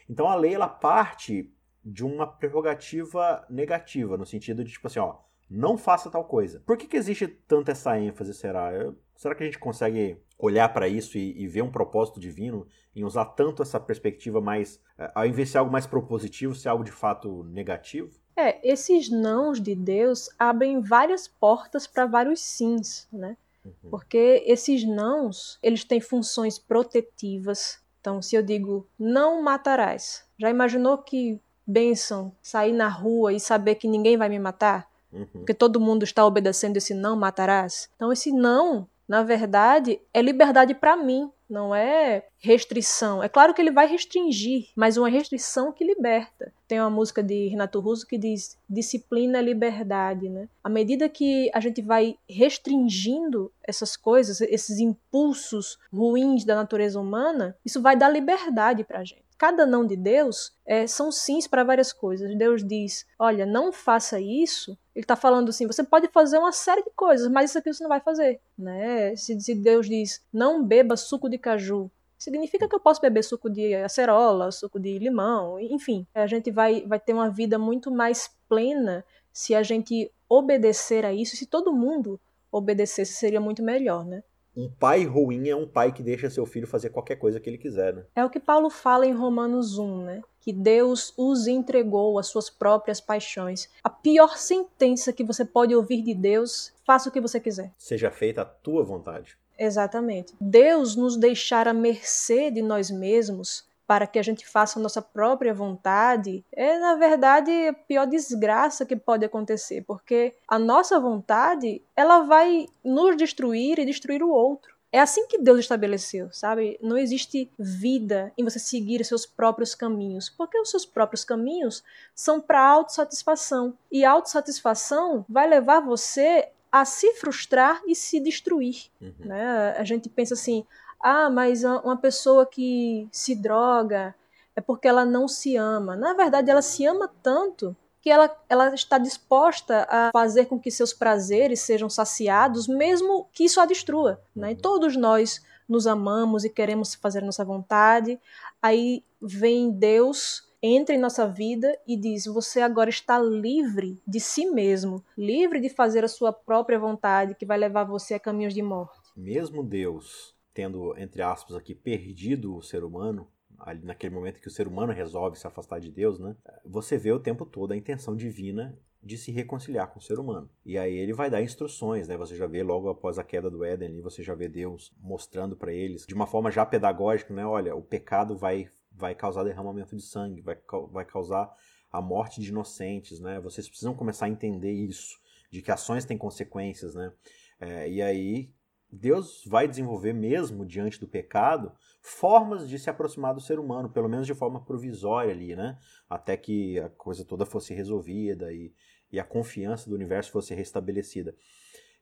Então 0.09 0.29
a 0.29 0.35
lei 0.35 0.53
ela 0.53 0.69
parte 0.69 1.53
de 1.83 2.05
uma 2.05 2.25
prerrogativa 2.25 3.45
negativa, 3.49 4.15
no 4.15 4.25
sentido 4.25 4.63
de, 4.63 4.71
tipo 4.71 4.87
assim, 4.87 4.99
ó, 4.99 5.17
não 5.51 5.77
faça 5.77 6.09
tal 6.09 6.23
coisa. 6.23 6.61
Por 6.65 6.77
que, 6.77 6.87
que 6.87 6.95
existe 6.95 7.27
tanta 7.27 7.73
essa 7.73 7.99
ênfase, 7.99 8.33
será? 8.33 8.71
Será 9.17 9.35
que 9.35 9.43
a 9.43 9.45
gente 9.45 9.59
consegue 9.59 10.17
olhar 10.39 10.69
para 10.69 10.87
isso 10.87 11.17
e, 11.17 11.43
e, 11.43 11.45
ver 11.45 11.61
um 11.61 11.69
propósito 11.69 12.19
divino 12.19 12.65
em 12.95 13.03
usar 13.03 13.25
tanto 13.25 13.61
essa 13.61 13.79
perspectiva 13.79 14.39
mais, 14.39 14.79
eh, 14.97 15.11
ao 15.13 15.25
invés 15.25 15.49
de 15.49 15.51
ser 15.51 15.57
algo 15.59 15.71
mais 15.71 15.85
propositivo, 15.85 16.55
ser 16.55 16.69
algo 16.69 16.83
de 16.83 16.91
fato 16.91 17.43
negativo? 17.43 18.09
É, 18.35 18.65
esses 18.67 19.09
nãos 19.11 19.61
de 19.61 19.75
Deus 19.75 20.29
abrem 20.39 20.81
várias 20.81 21.27
portas 21.27 21.85
para 21.85 22.05
vários 22.05 22.39
sims, 22.39 23.07
né? 23.11 23.37
Uhum. 23.63 23.91
Porque 23.91 24.43
esses 24.47 24.83
nãos, 24.87 25.59
eles 25.61 25.83
têm 25.83 25.99
funções 25.99 26.57
protetivas. 26.57 27.79
Então, 27.99 28.21
se 28.21 28.35
eu 28.35 28.41
digo 28.41 28.87
não 28.97 29.43
matarás, 29.43 30.25
já 30.39 30.49
imaginou 30.49 30.97
que 30.97 31.39
benção 31.67 32.35
sair 32.41 32.73
na 32.73 32.87
rua 32.87 33.33
e 33.33 33.39
saber 33.39 33.75
que 33.75 33.87
ninguém 33.87 34.17
vai 34.17 34.29
me 34.29 34.39
matar? 34.39 34.90
Uhum. 35.11 35.25
Porque 35.33 35.53
todo 35.53 35.79
mundo 35.79 36.03
está 36.03 36.25
obedecendo 36.25 36.77
esse 36.77 36.93
não 36.93 37.15
matarás. 37.15 37.89
Então, 37.95 38.11
esse 38.11 38.31
não, 38.31 38.87
na 39.07 39.23
verdade, 39.23 39.99
é 40.13 40.21
liberdade 40.21 40.73
para 40.73 40.95
mim, 40.95 41.29
não 41.49 41.75
é 41.75 42.23
restrição. 42.39 43.21
É 43.21 43.27
claro 43.27 43.53
que 43.53 43.61
ele 43.61 43.71
vai 43.71 43.85
restringir, 43.85 44.69
mas 44.73 44.95
uma 44.95 45.09
restrição 45.09 45.71
que 45.73 45.83
liberta. 45.83 46.53
Tem 46.65 46.79
uma 46.79 46.89
música 46.89 47.21
de 47.21 47.49
Renato 47.49 47.81
Russo 47.81 48.07
que 48.07 48.17
diz: 48.17 48.57
disciplina 48.69 49.39
é 49.39 49.41
liberdade, 49.41 50.29
né? 50.29 50.47
À 50.63 50.69
medida 50.69 51.09
que 51.09 51.51
a 51.53 51.59
gente 51.59 51.81
vai 51.81 52.15
restringindo 52.29 53.51
essas 53.61 53.97
coisas, 53.97 54.39
esses 54.39 54.79
impulsos 54.79 55.77
ruins 55.91 56.45
da 56.45 56.55
natureza 56.55 56.97
humana, 56.97 57.53
isso 57.65 57.81
vai 57.81 57.97
dar 57.97 58.07
liberdade 58.07 58.85
para 58.85 58.99
a 58.99 59.03
gente 59.03 59.30
cada 59.41 59.65
não 59.65 59.83
de 59.87 59.95
Deus 59.95 60.53
é, 60.63 60.85
são 60.85 61.11
sims 61.11 61.47
para 61.47 61.63
várias 61.63 61.91
coisas. 61.91 62.37
Deus 62.37 62.63
diz: 62.63 63.07
olha, 63.17 63.43
não 63.43 63.73
faça 63.73 64.21
isso. 64.21 64.77
Ele 64.93 65.03
está 65.03 65.15
falando 65.15 65.49
assim: 65.49 65.65
você 65.65 65.83
pode 65.83 66.07
fazer 66.09 66.37
uma 66.37 66.51
série 66.51 66.83
de 66.83 66.91
coisas, 66.91 67.27
mas 67.27 67.49
isso 67.49 67.57
aqui 67.57 67.73
você 67.73 67.81
não 67.81 67.89
vai 67.89 67.99
fazer. 67.99 68.39
Né? 68.55 69.15
Se, 69.15 69.41
se 69.41 69.55
Deus 69.55 69.89
diz: 69.89 70.23
não 70.31 70.63
beba 70.63 70.95
suco 70.95 71.27
de 71.27 71.39
caju, 71.39 71.89
significa 72.19 72.69
que 72.69 72.75
eu 72.75 72.79
posso 72.79 73.01
beber 73.01 73.23
suco 73.23 73.49
de 73.49 73.73
acerola, 73.73 74.51
suco 74.51 74.79
de 74.79 74.99
limão, 74.99 75.59
enfim. 75.59 76.05
A 76.13 76.27
gente 76.27 76.51
vai, 76.51 76.85
vai 76.85 76.99
ter 76.99 77.13
uma 77.13 77.31
vida 77.31 77.57
muito 77.57 77.89
mais 77.89 78.29
plena 78.47 79.03
se 79.33 79.55
a 79.55 79.63
gente 79.63 80.11
obedecer 80.29 81.03
a 81.03 81.11
isso. 81.11 81.35
Se 81.35 81.47
todo 81.47 81.73
mundo 81.73 82.21
obedecesse, 82.51 83.13
seria 83.13 83.41
muito 83.41 83.63
melhor, 83.63 84.05
né? 84.05 84.23
Um 84.55 84.69
pai 84.69 85.05
ruim 85.05 85.47
é 85.47 85.55
um 85.55 85.67
pai 85.67 85.91
que 85.91 86.03
deixa 86.03 86.29
seu 86.29 86.45
filho 86.45 86.67
fazer 86.67 86.89
qualquer 86.89 87.15
coisa 87.15 87.39
que 87.39 87.49
ele 87.49 87.57
quiser, 87.57 87.93
né? 87.93 88.03
É 88.15 88.25
o 88.25 88.29
que 88.29 88.39
Paulo 88.39 88.69
fala 88.69 89.05
em 89.05 89.13
Romanos 89.13 89.77
1, 89.77 90.03
né? 90.03 90.21
Que 90.39 90.51
Deus 90.51 91.13
os 91.17 91.47
entregou 91.47 92.17
às 92.19 92.27
suas 92.27 92.49
próprias 92.49 92.99
paixões. 92.99 93.69
A 93.83 93.89
pior 93.89 94.37
sentença 94.37 95.13
que 95.13 95.23
você 95.23 95.45
pode 95.45 95.73
ouvir 95.75 96.01
de 96.01 96.13
Deus, 96.13 96.73
faça 96.83 97.09
o 97.09 97.11
que 97.11 97.21
você 97.21 97.39
quiser. 97.39 97.71
Seja 97.77 98.11
feita 98.11 98.41
a 98.41 98.45
tua 98.45 98.83
vontade. 98.83 99.37
Exatamente. 99.57 100.33
Deus 100.41 100.95
nos 100.95 101.15
deixar 101.15 101.67
à 101.67 101.73
mercê 101.73 102.49
de 102.49 102.61
nós 102.61 102.89
mesmos 102.89 103.69
para 103.91 104.07
que 104.07 104.17
a 104.17 104.23
gente 104.23 104.47
faça 104.47 104.79
a 104.79 104.81
nossa 104.81 105.01
própria 105.01 105.53
vontade, 105.53 106.45
é 106.53 106.79
na 106.79 106.95
verdade 106.95 107.51
a 107.67 107.73
pior 107.73 108.07
desgraça 108.07 108.85
que 108.85 108.95
pode 108.95 109.25
acontecer, 109.25 109.83
porque 109.85 110.33
a 110.47 110.57
nossa 110.57 110.97
vontade, 110.97 111.81
ela 111.93 112.21
vai 112.21 112.67
nos 112.85 113.17
destruir 113.17 113.79
e 113.79 113.85
destruir 113.85 114.23
o 114.23 114.29
outro. 114.29 114.73
É 114.93 115.01
assim 115.01 115.27
que 115.27 115.37
Deus 115.37 115.59
estabeleceu, 115.59 116.31
sabe? 116.31 116.79
Não 116.81 116.97
existe 116.97 117.51
vida 117.59 118.31
em 118.37 118.45
você 118.45 118.59
seguir 118.59 119.03
seus 119.03 119.25
próprios 119.25 119.75
caminhos, 119.75 120.29
porque 120.29 120.57
os 120.57 120.69
seus 120.71 120.85
próprios 120.85 121.25
caminhos 121.25 121.83
são 122.15 122.39
para 122.39 122.65
autossatisfação. 122.65 123.77
E 123.91 124.05
autossatisfação 124.05 125.25
vai 125.27 125.49
levar 125.49 125.81
você 125.81 126.47
a 126.71 126.85
se 126.85 127.13
frustrar 127.15 127.81
e 127.85 127.93
se 127.93 128.21
destruir. 128.21 128.85
Uhum. 129.01 129.13
Né? 129.19 129.75
A 129.77 129.83
gente 129.83 130.07
pensa 130.07 130.33
assim: 130.33 130.65
ah, 131.01 131.29
mas 131.29 131.63
uma 131.63 131.97
pessoa 131.97 132.45
que 132.45 133.07
se 133.11 133.35
droga 133.35 134.15
é 134.55 134.61
porque 134.61 134.87
ela 134.87 135.05
não 135.05 135.27
se 135.27 135.55
ama. 135.55 135.95
Na 135.95 136.13
verdade, 136.13 136.49
ela 136.49 136.61
se 136.61 136.85
ama 136.85 137.09
tanto 137.21 137.75
que 138.01 138.09
ela, 138.09 138.35
ela 138.49 138.73
está 138.73 138.97
disposta 138.97 139.87
a 139.89 140.09
fazer 140.11 140.45
com 140.45 140.59
que 140.59 140.71
seus 140.71 140.91
prazeres 140.91 141.61
sejam 141.61 141.89
saciados, 141.89 142.67
mesmo 142.67 143.29
que 143.31 143.43
isso 143.43 143.61
a 143.61 143.65
destrua. 143.65 144.19
Né? 144.35 144.53
E 144.53 144.55
todos 144.55 144.97
nós 144.97 145.41
nos 145.69 145.85
amamos 145.85 146.43
e 146.43 146.49
queremos 146.49 146.95
fazer 146.95 147.21
nossa 147.21 147.45
vontade. 147.45 148.19
Aí 148.61 149.03
vem 149.21 149.71
Deus, 149.71 150.51
entra 150.61 150.95
em 150.95 150.99
nossa 150.99 151.27
vida 151.27 151.77
e 151.87 151.95
diz: 151.95 152.25
Você 152.25 152.59
agora 152.59 152.89
está 152.89 153.19
livre 153.19 154.01
de 154.05 154.19
si 154.19 154.47
mesmo, 154.47 155.03
livre 155.15 155.59
de 155.59 155.69
fazer 155.69 156.03
a 156.03 156.09
sua 156.09 156.33
própria 156.33 156.79
vontade, 156.79 157.35
que 157.35 157.45
vai 157.45 157.57
levar 157.57 157.83
você 157.83 158.15
a 158.15 158.19
caminhos 158.19 158.53
de 158.53 158.63
morte. 158.63 158.99
Mesmo 159.15 159.63
Deus 159.63 160.35
tendo, 160.53 160.97
entre 160.97 161.21
aspas, 161.21 161.55
aqui, 161.55 161.73
perdido 161.73 162.55
o 162.55 162.61
ser 162.61 162.83
humano, 162.83 163.27
ali 163.59 163.83
naquele 163.83 164.13
momento 164.13 164.41
que 164.41 164.47
o 164.47 164.51
ser 164.51 164.67
humano 164.67 164.91
resolve 164.91 165.37
se 165.37 165.47
afastar 165.47 165.79
de 165.79 165.91
Deus, 165.91 166.19
né? 166.19 166.35
Você 166.65 166.97
vê 166.97 167.11
o 167.11 167.19
tempo 167.19 167.45
todo 167.45 167.71
a 167.71 167.77
intenção 167.77 168.15
divina 168.15 168.77
de 169.03 169.17
se 169.17 169.31
reconciliar 169.31 169.91
com 169.91 169.99
o 169.99 170.01
ser 170.01 170.19
humano. 170.19 170.49
E 170.63 170.77
aí 170.77 170.95
ele 170.95 171.13
vai 171.13 171.29
dar 171.29 171.41
instruções, 171.41 172.07
né? 172.07 172.15
Você 172.17 172.35
já 172.35 172.45
vê 172.45 172.61
logo 172.61 172.89
após 172.89 173.17
a 173.17 173.23
queda 173.23 173.49
do 173.49 173.63
Éden 173.63 173.89
ali, 173.89 174.01
você 174.01 174.21
já 174.21 174.35
vê 174.35 174.47
Deus 174.47 174.93
mostrando 174.99 175.55
para 175.55 175.73
eles 175.73 176.05
de 176.05 176.13
uma 176.13 176.27
forma 176.27 176.51
já 176.51 176.65
pedagógica, 176.65 177.33
né? 177.33 177.45
Olha, 177.45 177.75
o 177.75 177.81
pecado 177.81 178.37
vai 178.37 178.69
vai 178.91 179.15
causar 179.15 179.43
derramamento 179.43 179.95
de 179.95 180.01
sangue, 180.01 180.41
vai, 180.41 180.57
vai 180.91 181.05
causar 181.05 181.49
a 181.91 182.01
morte 182.01 182.39
de 182.39 182.49
inocentes, 182.49 183.19
né? 183.19 183.39
Vocês 183.39 183.67
precisam 183.67 183.95
começar 183.95 184.25
a 184.25 184.29
entender 184.29 184.71
isso, 184.71 185.19
de 185.49 185.61
que 185.61 185.71
ações 185.71 186.05
têm 186.05 186.17
consequências, 186.17 186.93
né? 186.93 187.11
É, 187.59 187.89
e 187.89 188.01
aí 188.01 188.51
Deus 188.91 189.43
vai 189.45 189.67
desenvolver 189.67 190.13
mesmo 190.13 190.65
diante 190.65 190.99
do 190.99 191.07
pecado 191.07 191.71
formas 192.01 192.67
de 192.67 192.77
se 192.77 192.89
aproximar 192.89 193.33
do 193.33 193.39
ser 193.39 193.59
humano, 193.59 193.89
pelo 193.89 194.09
menos 194.09 194.27
de 194.27 194.33
forma 194.33 194.63
provisória 194.63 195.31
ali, 195.31 195.55
né? 195.55 195.77
Até 196.09 196.35
que 196.35 196.79
a 196.79 196.89
coisa 196.89 197.23
toda 197.23 197.45
fosse 197.45 197.73
resolvida 197.73 198.51
e, 198.51 198.73
e 199.11 199.19
a 199.19 199.23
confiança 199.23 199.89
do 199.89 199.95
universo 199.95 200.31
fosse 200.31 200.53
restabelecida. 200.53 201.35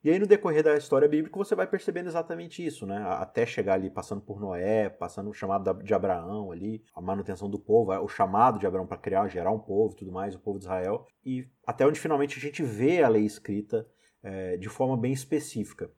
E 0.01 0.09
aí 0.09 0.17
no 0.17 0.25
decorrer 0.25 0.63
da 0.63 0.77
história 0.77 1.09
bíblica 1.09 1.37
você 1.37 1.53
vai 1.53 1.67
percebendo 1.67 2.07
exatamente 2.07 2.65
isso, 2.65 2.85
né? 2.85 3.03
Até 3.05 3.45
chegar 3.45 3.73
ali 3.73 3.89
passando 3.89 4.21
por 4.21 4.39
Noé, 4.39 4.89
passando 4.89 5.29
o 5.29 5.33
chamado 5.33 5.83
de 5.83 5.93
Abraão 5.93 6.51
ali, 6.53 6.81
a 6.95 7.01
manutenção 7.01 7.49
do 7.49 7.59
povo, 7.59 7.91
o 7.99 8.07
chamado 8.07 8.57
de 8.57 8.65
Abraão 8.65 8.87
para 8.87 8.97
criar, 8.97 9.27
gerar 9.27 9.51
um 9.51 9.59
povo, 9.59 9.95
tudo 9.95 10.11
mais, 10.11 10.33
o 10.33 10.39
povo 10.39 10.57
de 10.57 10.63
Israel, 10.63 11.05
e 11.25 11.45
até 11.67 11.85
onde 11.85 11.99
finalmente 11.99 12.37
a 12.37 12.41
gente 12.41 12.63
vê 12.63 13.03
a 13.03 13.09
lei 13.09 13.25
escrita 13.25 13.85
é, 14.23 14.55
de 14.55 14.69
forma 14.69 14.95
bem 14.95 15.11
específica. 15.11 15.91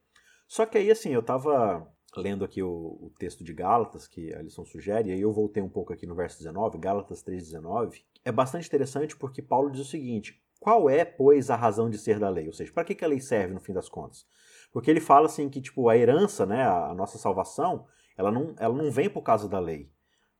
Só 0.51 0.65
que 0.65 0.77
aí, 0.77 0.91
assim, 0.91 1.13
eu 1.13 1.21
estava 1.21 1.87
lendo 2.17 2.43
aqui 2.43 2.61
o, 2.61 2.67
o, 2.67 3.13
texto 3.17 3.41
de 3.41 3.53
Gálatas, 3.53 4.05
que 4.05 4.33
a 4.33 4.41
lição 4.41 4.65
sugere, 4.65 5.09
e 5.09 5.13
aí 5.13 5.21
eu 5.21 5.31
voltei 5.31 5.63
um 5.63 5.69
pouco 5.69 5.93
aqui 5.93 6.05
no 6.05 6.13
verso 6.13 6.39
19, 6.39 6.77
Gálatas 6.77 7.23
3,19, 7.23 8.03
é 8.25 8.33
bastante 8.33 8.67
interessante 8.67 9.15
porque 9.15 9.41
Paulo 9.41 9.71
diz 9.71 9.79
o 9.79 9.89
seguinte: 9.89 10.43
qual 10.59 10.89
é, 10.89 11.05
pois, 11.05 11.49
a 11.49 11.55
razão 11.55 11.89
de 11.89 11.97
ser 11.97 12.19
da 12.19 12.27
lei? 12.27 12.47
Ou 12.47 12.53
seja, 12.53 12.69
para 12.73 12.83
que, 12.83 12.93
que 12.93 13.05
a 13.05 13.07
lei 13.07 13.21
serve 13.21 13.53
no 13.53 13.61
fim 13.61 13.71
das 13.71 13.87
contas? 13.87 14.27
Porque 14.73 14.91
ele 14.91 14.99
fala 14.99 15.27
assim 15.27 15.47
que, 15.47 15.61
tipo, 15.61 15.87
a 15.87 15.97
herança, 15.97 16.45
né, 16.45 16.67
a 16.67 16.93
nossa 16.93 17.17
salvação, 17.17 17.87
ela 18.17 18.29
não, 18.29 18.53
ela 18.59 18.75
não 18.75 18.91
vem 18.91 19.09
por 19.09 19.21
causa 19.21 19.47
da 19.47 19.57
lei. 19.57 19.89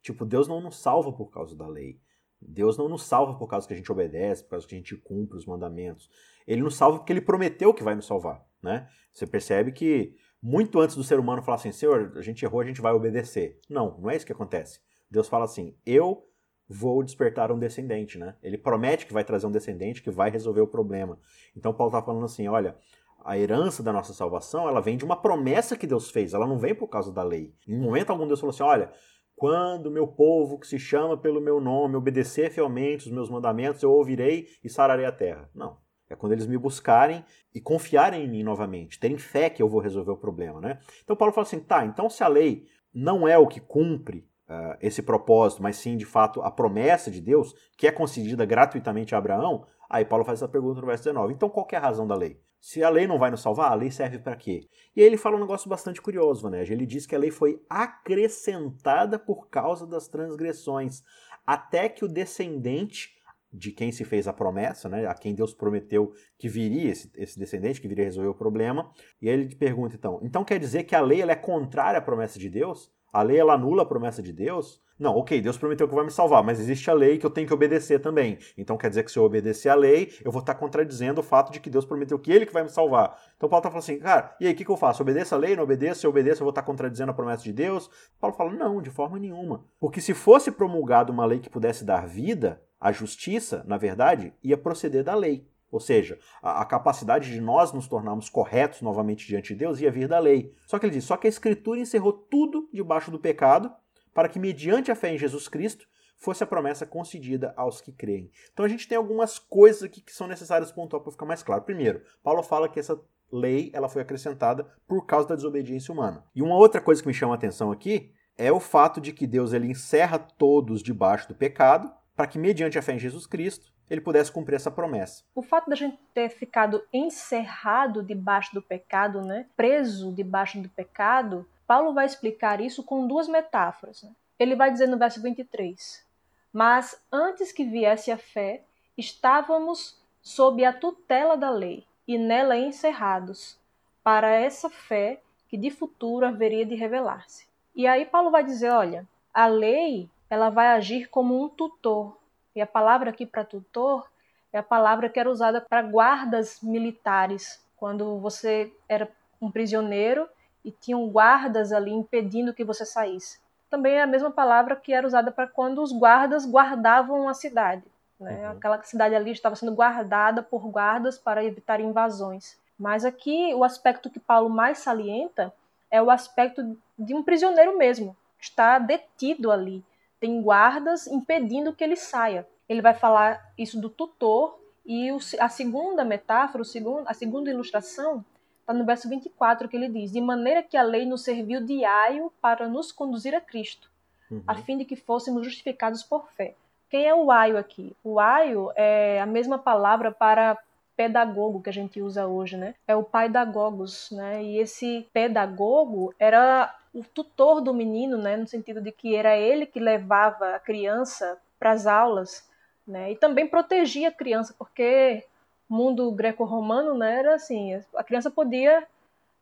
Tipo, 0.02 0.26
Deus 0.26 0.46
não 0.46 0.60
nos 0.60 0.76
salva 0.76 1.14
por 1.14 1.32
causa 1.32 1.56
da 1.56 1.70
lei. 1.70 2.02
Deus 2.42 2.78
não 2.78 2.90
nos 2.90 3.04
salva 3.04 3.36
por 3.36 3.48
causa 3.48 3.66
que 3.66 3.74
a 3.74 3.78
gente 3.78 3.90
obedece, 3.90 4.44
por 4.44 4.50
causa 4.50 4.68
que 4.68 4.76
a 4.76 4.78
gente 4.78 4.98
cumpre 4.98 5.38
os 5.38 5.46
mandamentos. 5.46 6.10
Ele 6.46 6.64
nos 6.64 6.76
salva 6.76 6.98
porque 6.98 7.14
ele 7.14 7.22
prometeu 7.22 7.74
que 7.74 7.82
vai 7.82 7.96
nos 7.96 8.08
salvar, 8.08 8.46
né? 8.62 8.88
Você 9.12 9.26
percebe 9.28 9.72
que 9.72 10.16
muito 10.42 10.80
antes 10.80 10.96
do 10.96 11.04
ser 11.04 11.20
humano 11.20 11.44
falar 11.44 11.56
assim, 11.56 11.72
Senhor, 11.72 12.14
a 12.16 12.22
gente 12.22 12.44
errou, 12.44 12.62
a 12.62 12.66
gente 12.66 12.82
vai 12.82 12.94
obedecer. 12.94 13.60
Não, 13.70 13.98
não 14.00 14.10
é 14.10 14.16
isso 14.16 14.26
que 14.26 14.32
acontece. 14.32 14.80
Deus 15.10 15.28
fala 15.28 15.46
assim, 15.46 15.76
eu 15.86 16.26
vou 16.68 17.04
despertar 17.04 17.52
um 17.52 17.60
descendente, 17.60 18.18
né? 18.18 18.36
Ele 18.42 18.58
promete 18.58 19.06
que 19.06 19.14
vai 19.14 19.24
trazer 19.24 19.46
um 19.46 19.52
descendente 19.52 20.02
que 20.02 20.10
vai 20.10 20.32
resolver 20.32 20.62
o 20.62 20.68
problema. 20.68 21.20
Então 21.56 21.74
Paulo 21.74 21.92
está 21.92 22.02
falando 22.02 22.26
assim, 22.26 22.48
olha, 22.48 22.78
a 23.24 23.38
herança 23.38 23.84
da 23.84 23.92
nossa 23.92 24.14
salvação, 24.14 24.68
ela 24.68 24.82
vem 24.82 24.98
de 24.98 25.06
uma 25.06 25.16
promessa 25.22 25.78
que 25.78 25.86
Deus 25.86 26.10
fez, 26.10 26.34
ela 26.34 26.48
não 26.48 26.58
vem 26.58 26.74
por 26.74 26.88
causa 26.88 27.12
da 27.12 27.24
lei. 27.24 27.54
Em 27.68 27.78
momento 27.78 28.10
algum 28.10 28.26
Deus 28.26 28.40
falou 28.40 28.54
assim, 28.54 28.64
olha, 28.64 28.92
quando 29.36 29.92
meu 29.92 30.08
povo 30.08 30.60
que 30.60 30.68
se 30.68 30.80
chama 30.80 31.18
pelo 31.18 31.42
meu 31.42 31.60
nome 31.60 31.96
obedecer 31.96 32.50
fielmente 32.52 33.06
os 33.06 33.12
meus 33.12 33.30
mandamentos, 33.30 33.84
eu 33.84 33.92
ouvirei 33.92 34.48
e 34.64 34.70
sararei 34.70 35.06
a 35.06 35.12
terra. 35.12 35.50
Não. 35.54 35.78
É 36.12 36.16
quando 36.16 36.34
eles 36.34 36.46
me 36.46 36.58
buscarem 36.58 37.24
e 37.56 37.62
confiarem 37.62 38.26
em 38.26 38.28
mim 38.28 38.44
novamente, 38.44 39.00
terem 39.00 39.18
fé 39.18 39.50
que 39.50 39.64
eu 39.64 39.70
vou 39.70 39.80
resolver 39.80 40.12
o 40.12 40.18
problema, 40.18 40.60
né? 40.60 40.80
Então 41.04 41.16
Paulo 41.16 41.34
fala 41.34 41.48
assim, 41.48 41.60
tá, 41.62 41.86
então 41.86 42.10
se 42.10 42.22
a 42.22 42.28
lei 42.28 42.66
não 42.94 43.26
é 43.26 43.38
o 43.38 43.48
que 43.48 43.62
cumpre 43.62 44.28
uh, 44.50 44.76
esse 44.82 45.02
propósito, 45.02 45.64
mas 45.64 45.78
sim 45.78 45.96
de 45.96 46.06
fato 46.06 46.42
a 46.42 46.52
promessa 46.52 47.10
de 47.10 47.22
Deus, 47.22 47.56
que 47.78 47.88
é 47.88 47.92
concedida 47.92 48.46
gratuitamente 48.46 49.16
a 49.16 49.18
Abraão, 49.18 49.66
aí 49.90 50.04
Paulo 50.04 50.26
faz 50.26 50.40
essa 50.40 50.50
pergunta 50.50 50.82
no 50.82 50.88
verso 50.88 51.06
19. 51.06 51.34
Então 51.34 51.50
qual 51.50 51.66
é 51.72 51.78
a 51.78 51.80
razão 51.80 52.06
da 52.06 52.16
lei? 52.16 52.42
Se 52.60 52.84
a 52.84 52.90
lei 52.90 53.08
não 53.08 53.18
vai 53.18 53.32
nos 53.32 53.42
salvar, 53.42 53.72
a 53.72 53.76
lei 53.76 53.90
serve 53.90 54.20
para 54.20 54.36
quê? 54.36 54.68
E 54.94 55.02
aí 55.02 55.08
ele 55.08 55.18
fala 55.18 55.38
um 55.38 55.40
negócio 55.40 55.70
bastante 55.70 56.02
curioso, 56.02 56.50
né? 56.50 56.62
Ele 56.62 56.86
diz 56.86 57.08
que 57.08 57.16
a 57.16 57.20
lei 57.20 57.32
foi 57.32 57.60
acrescentada 57.70 59.18
por 59.18 59.48
causa 59.50 59.88
das 59.88 60.08
transgressões, 60.08 61.02
até 61.48 61.90
que 61.90 62.06
o 62.06 62.08
descendente 62.08 63.16
de 63.52 63.72
quem 63.72 63.92
se 63.92 64.06
fez 64.06 64.28
a 64.28 64.34
promessa, 64.34 64.88
né, 64.88 65.06
a 65.06 65.14
quem 65.14 65.36
Deus 65.36 65.54
prometeu 65.54 66.14
que 66.38 66.48
viria 66.48 66.90
esse, 66.90 67.12
esse, 67.16 67.38
descendente, 67.38 67.82
que 67.82 67.88
viria 67.88 68.06
resolver 68.06 68.30
o 68.30 68.36
problema. 68.36 68.92
E 69.22 69.30
aí 69.30 69.34
ele 69.34 69.56
pergunta 69.56 69.96
então, 69.96 70.20
então 70.24 70.44
quer 70.44 70.60
dizer 70.60 70.84
que 70.84 70.96
a 70.96 71.02
lei 71.02 71.22
ela 71.22 71.32
é 71.32 71.36
contrária 71.36 71.98
à 71.98 72.02
promessa 72.02 72.40
de 72.40 72.50
Deus? 72.50 72.92
A 73.12 73.22
lei 73.22 73.38
ela 73.38 73.54
anula 73.54 73.84
a 73.84 73.86
promessa 73.86 74.24
de 74.24 74.32
Deus? 74.32 74.82
Não, 74.98 75.18
ok, 75.18 75.42
Deus 75.42 75.58
prometeu 75.58 75.88
que 75.88 75.96
vai 75.96 76.06
me 76.06 76.12
salvar, 76.12 76.44
mas 76.44 76.60
existe 76.60 76.90
a 76.90 76.94
lei 76.94 77.18
que 77.18 77.26
eu 77.26 77.30
tenho 77.30 77.48
que 77.48 77.54
obedecer 77.54 78.00
também. 78.00 78.38
Então 78.56 78.78
quer 78.78 78.88
dizer 78.88 79.04
que 79.04 79.12
se 79.12 79.18
eu 79.18 79.24
obedecer 79.24 79.68
a 79.68 79.74
lei, 79.74 80.14
eu 80.24 80.32
vou 80.32 80.42
estar 80.42 80.54
contradizendo 80.54 81.22
o 81.22 81.24
fato 81.24 81.52
de 81.52 81.60
que 81.60 81.72
Deus 81.72 81.84
prometeu 81.84 82.20
que 82.20 82.32
ele 82.32 82.46
que 82.46 82.54
vai 82.54 82.62
me 82.62 82.70
salvar. 82.70 83.20
Então 83.36 83.50
Paulo 83.50 83.62
está 83.62 83.70
falando 83.72 83.84
assim, 83.84 83.98
cara, 83.98 84.36
e 84.40 84.46
aí 84.46 84.54
o 84.54 84.56
que, 84.56 84.64
que 84.64 84.70
eu 84.70 84.78
faço? 84.78 85.02
Obedeço 85.02 85.34
a 85.34 85.40
lei, 85.40 85.56
não 85.56 85.64
obedeço? 85.64 86.02
Se 86.02 86.06
eu 86.06 86.12
obedeço, 86.12 86.42
eu 86.42 86.46
vou 86.46 86.52
estar 86.52 86.62
contradizendo 86.62 87.10
a 87.10 87.16
promessa 87.16 87.44
de 87.44 87.52
Deus? 87.52 87.90
Paulo 88.20 88.36
fala, 88.36 88.54
não, 88.54 88.80
de 88.80 88.92
forma 88.92 89.18
nenhuma. 89.18 89.66
Porque 89.80 90.00
se 90.00 90.14
fosse 90.14 90.52
promulgada 90.52 91.12
uma 91.12 91.26
lei 91.26 91.40
que 91.40 91.50
pudesse 91.50 91.84
dar 91.84 92.08
vida, 92.08 92.62
a 92.82 92.92
justiça, 92.92 93.64
na 93.68 93.78
verdade, 93.78 94.34
ia 94.44 94.58
proceder 94.58 95.04
da 95.04 95.14
lei. 95.14 95.48
Ou 95.72 95.80
seja, 95.80 96.20
a, 96.42 96.62
a, 96.62 96.66
capacidade 96.66 97.32
de 97.32 97.40
nós 97.40 97.72
nos 97.72 97.88
tornarmos 97.88 98.28
corretos 98.28 98.82
novamente 98.82 99.26
diante 99.26 99.54
de 99.54 99.60
Deus 99.60 99.80
ia 99.80 99.92
vir 99.92 100.08
da 100.08 100.20
lei. 100.20 100.54
Só 100.66 100.80
que 100.80 100.86
ele 100.88 100.96
diz: 100.96 101.06
só 101.06 101.16
que 101.16 101.28
a 101.28 101.30
Escritura 101.30 101.80
encerrou 101.80 102.12
tudo 102.12 102.68
debaixo 102.74 103.12
do 103.12 103.20
pecado, 103.20 103.72
para 104.14 104.28
que, 104.28 104.40
mediante 104.40 104.92
a 104.92 104.96
fé 104.96 105.14
em 105.14 105.18
Jesus 105.18 105.48
Cristo, 105.48 105.88
fosse 106.18 106.44
a 106.44 106.48
promessa 106.48 106.86
concedida 106.86 107.54
aos 107.56 107.80
que 107.80 107.92
creem. 107.92 108.30
Então 108.52 108.66
a 108.66 108.70
gente 108.70 108.88
tem 108.88 108.98
algumas 108.98 109.40
coisas 109.40 109.84
aqui 109.84 110.02
que 110.02 110.14
são 110.14 110.28
necessárias 110.28 110.72
pontuar 110.72 111.02
para 111.02 111.12
ficar 111.12 111.26
mais 111.26 111.42
claro. 111.42 111.62
Primeiro, 111.62 112.02
Paulo 112.22 112.44
fala 112.44 112.68
que 112.68 112.80
essa 112.80 113.00
lei 113.32 113.72
ela 113.74 113.88
foi 113.88 114.02
acrescentada 114.02 114.68
por 114.88 115.06
causa 115.06 115.30
da 115.30 115.36
desobediência 115.36 115.94
humana. 115.94 116.26
E 116.36 116.42
uma 116.42 116.58
outra 116.58 116.82
coisa 116.82 117.02
que 117.02 117.08
me 117.08 117.14
chama 117.14 117.34
a 117.34 117.38
atenção 117.38 117.72
aqui 117.72 118.12
é 118.38 118.52
o 118.52 118.60
fato 118.60 119.00
de 119.00 119.14
que 119.14 119.26
Deus 119.26 119.54
ele 119.54 119.68
encerra 119.68 120.20
todos 120.20 120.84
debaixo 120.84 121.28
do 121.28 121.36
pecado 121.36 121.92
para 122.16 122.28
que, 122.28 122.38
mediante 122.38 122.78
a 122.78 122.82
fé 122.82 122.94
em 122.94 123.00
Jesus 123.00 123.26
Cristo, 123.26 123.72
ele 123.90 124.02
pudesse 124.02 124.32
cumprir 124.32 124.56
essa 124.56 124.72
promessa. 124.72 125.24
O 125.36 125.42
fato 125.42 125.70
da 125.70 125.76
gente 125.76 125.98
ter 126.14 126.30
ficado 126.30 126.84
encerrado 126.94 128.04
debaixo 128.04 128.54
do 128.54 128.62
pecado, 128.62 129.22
né, 129.22 129.48
preso 129.56 130.14
debaixo 130.14 130.62
do 130.62 130.70
pecado, 130.70 131.48
Paulo 131.68 131.94
vai 131.94 132.06
explicar 132.06 132.62
isso 132.62 132.84
com 132.84 133.08
duas 133.08 133.28
metáforas. 133.28 134.04
Né? 134.04 134.12
Ele 134.40 134.56
vai 134.56 134.72
dizer 134.72 134.88
no 134.88 134.98
verso 134.98 135.22
23: 135.22 136.06
Mas 136.52 137.02
antes 137.12 137.52
que 137.52 137.66
viesse 137.66 138.12
a 138.12 138.18
fé, 138.18 138.64
estávamos 138.98 140.00
sob 140.22 140.64
a 140.64 140.72
tutela 140.72 141.36
da 141.36 141.50
lei 141.50 141.86
e 142.08 142.18
nela 142.18 142.58
encerrados, 142.58 143.60
para 144.04 144.30
essa 144.30 144.70
fé 144.70 145.22
que 145.48 145.58
de 145.58 145.70
futuro 145.70 146.26
haveria 146.26 146.66
de 146.66 146.76
revelar-se. 146.76 147.46
E 147.76 147.88
aí 147.88 148.06
Paulo 148.06 148.32
vai 148.32 148.44
dizer, 148.44 148.70
olha, 148.72 149.08
a 149.34 149.48
lei 149.48 150.10
ela 150.32 150.50
vai 150.50 150.68
agir 150.68 151.10
como 151.10 151.44
um 151.44 151.50
tutor. 151.50 152.18
E 152.56 152.62
a 152.62 152.66
palavra 152.66 153.10
aqui 153.10 153.26
para 153.26 153.44
tutor 153.44 154.10
é 154.54 154.60
a 154.60 154.64
palavra 154.64 155.10
que 155.10 155.20
era 155.20 155.30
usada 155.30 155.60
para 155.60 155.82
guardas 155.82 156.62
militares, 156.64 157.62
quando 157.76 158.18
você 158.18 158.74
era 158.88 159.12
um 159.42 159.52
prisioneiro 159.52 160.30
e 160.64 160.72
tinham 160.72 161.06
guardas 161.10 161.74
ali 161.74 161.92
impedindo 161.92 162.54
que 162.54 162.64
você 162.64 162.86
saísse. 162.86 163.42
Também 163.70 163.96
é 163.96 164.04
a 164.04 164.08
mesma 164.08 164.32
palavra 164.32 164.74
que 164.74 164.94
era 164.94 165.06
usada 165.06 165.32
para 165.34 165.48
quando 165.48 165.82
os 165.82 165.92
guardas 165.92 166.46
guardavam 166.46 167.28
a 167.28 167.34
cidade. 167.34 167.84
Né? 168.18 168.46
Uhum. 168.46 168.52
Aquela 168.52 168.82
cidade 168.84 169.14
ali 169.14 169.32
estava 169.32 169.58
sendo 169.58 169.76
guardada 169.76 170.42
por 170.42 170.66
guardas 170.70 171.18
para 171.18 171.44
evitar 171.44 171.82
invasões. 171.82 172.58
Mas 172.80 173.04
aqui 173.04 173.54
o 173.54 173.66
aspecto 173.66 174.10
que 174.10 174.20
Paulo 174.20 174.50
mais 174.50 174.78
salienta 174.78 175.54
é 175.90 176.02
o 176.02 176.10
aspecto 176.10 176.78
de 176.98 177.14
um 177.14 177.22
prisioneiro 177.22 177.78
mesmo, 177.78 178.16
que 178.38 178.46
está 178.46 178.80
detido 178.80 179.52
ali 179.52 179.84
tem 180.22 180.40
guardas 180.40 181.08
impedindo 181.08 181.74
que 181.74 181.84
ele 181.84 181.96
saia. 181.96 182.48
Ele 182.70 182.82
vai 182.82 182.94
falar 182.94 183.52
isso 183.58 183.82
do 183.82 183.90
tutor 183.90 184.62
e 184.86 185.12
o, 185.12 185.18
a 185.40 185.50
segunda 185.50 186.06
metáfora, 186.06 186.64
segundo, 186.64 187.04
a 187.08 187.14
segunda 187.14 187.50
ilustração 187.50 188.24
está 188.60 188.72
no 188.72 188.86
verso 188.86 189.10
24 189.10 189.68
que 189.68 189.76
ele 189.76 189.90
diz: 189.90 190.12
de 190.12 190.22
maneira 190.22 190.62
que 190.62 190.78
a 190.78 190.84
lei 190.84 191.06
nos 191.06 191.24
serviu 191.24 191.66
de 191.66 191.84
aio 191.84 192.32
para 192.40 192.70
nos 192.70 192.92
conduzir 192.92 193.34
a 193.34 193.42
Cristo, 193.42 193.90
uhum. 194.30 194.44
a 194.46 194.56
fim 194.56 194.78
de 194.78 194.86
que 194.86 194.96
fôssemos 194.96 195.44
justificados 195.44 196.04
por 196.04 196.30
fé. 196.30 196.56
Quem 196.88 197.08
é 197.08 197.16
o 197.16 197.32
aio 197.32 197.58
aqui? 197.58 197.96
O 198.04 198.20
aio 198.20 198.72
é 198.76 199.20
a 199.20 199.26
mesma 199.26 199.58
palavra 199.58 200.12
para 200.12 200.58
pedagogo 200.96 201.62
que 201.62 201.70
a 201.70 201.74
gente 201.74 202.00
usa 202.00 202.28
hoje, 202.28 202.58
né? 202.58 202.76
É 202.88 202.96
o 202.96 203.04
pai 203.04 203.28
da 203.28 203.44
Gogos, 203.44 204.12
né? 204.12 204.44
E 204.44 204.58
esse 204.60 205.08
pedagogo 205.12 206.14
era 206.20 206.76
o 206.94 207.04
tutor 207.04 207.62
do 207.62 207.74
menino, 207.74 208.18
né, 208.18 208.36
no 208.36 208.48
sentido 208.48 208.82
de 208.82 208.92
que 208.92 209.16
era 209.16 209.36
ele 209.38 209.66
que 209.66 209.80
levava 209.80 210.56
a 210.56 210.60
criança 210.60 211.38
para 211.58 211.72
as 211.72 211.88
aulas, 211.88 212.50
né, 212.86 213.12
e 213.12 213.16
também 213.16 213.48
protegia 213.48 214.10
a 214.10 214.14
criança, 214.14 214.54
porque 214.58 215.26
o 215.70 215.74
mundo 215.74 216.12
greco-romano, 216.12 216.98
né, 216.98 217.20
era 217.20 217.36
assim, 217.36 217.82
a 217.96 218.04
criança 218.04 218.30
podia, 218.30 218.86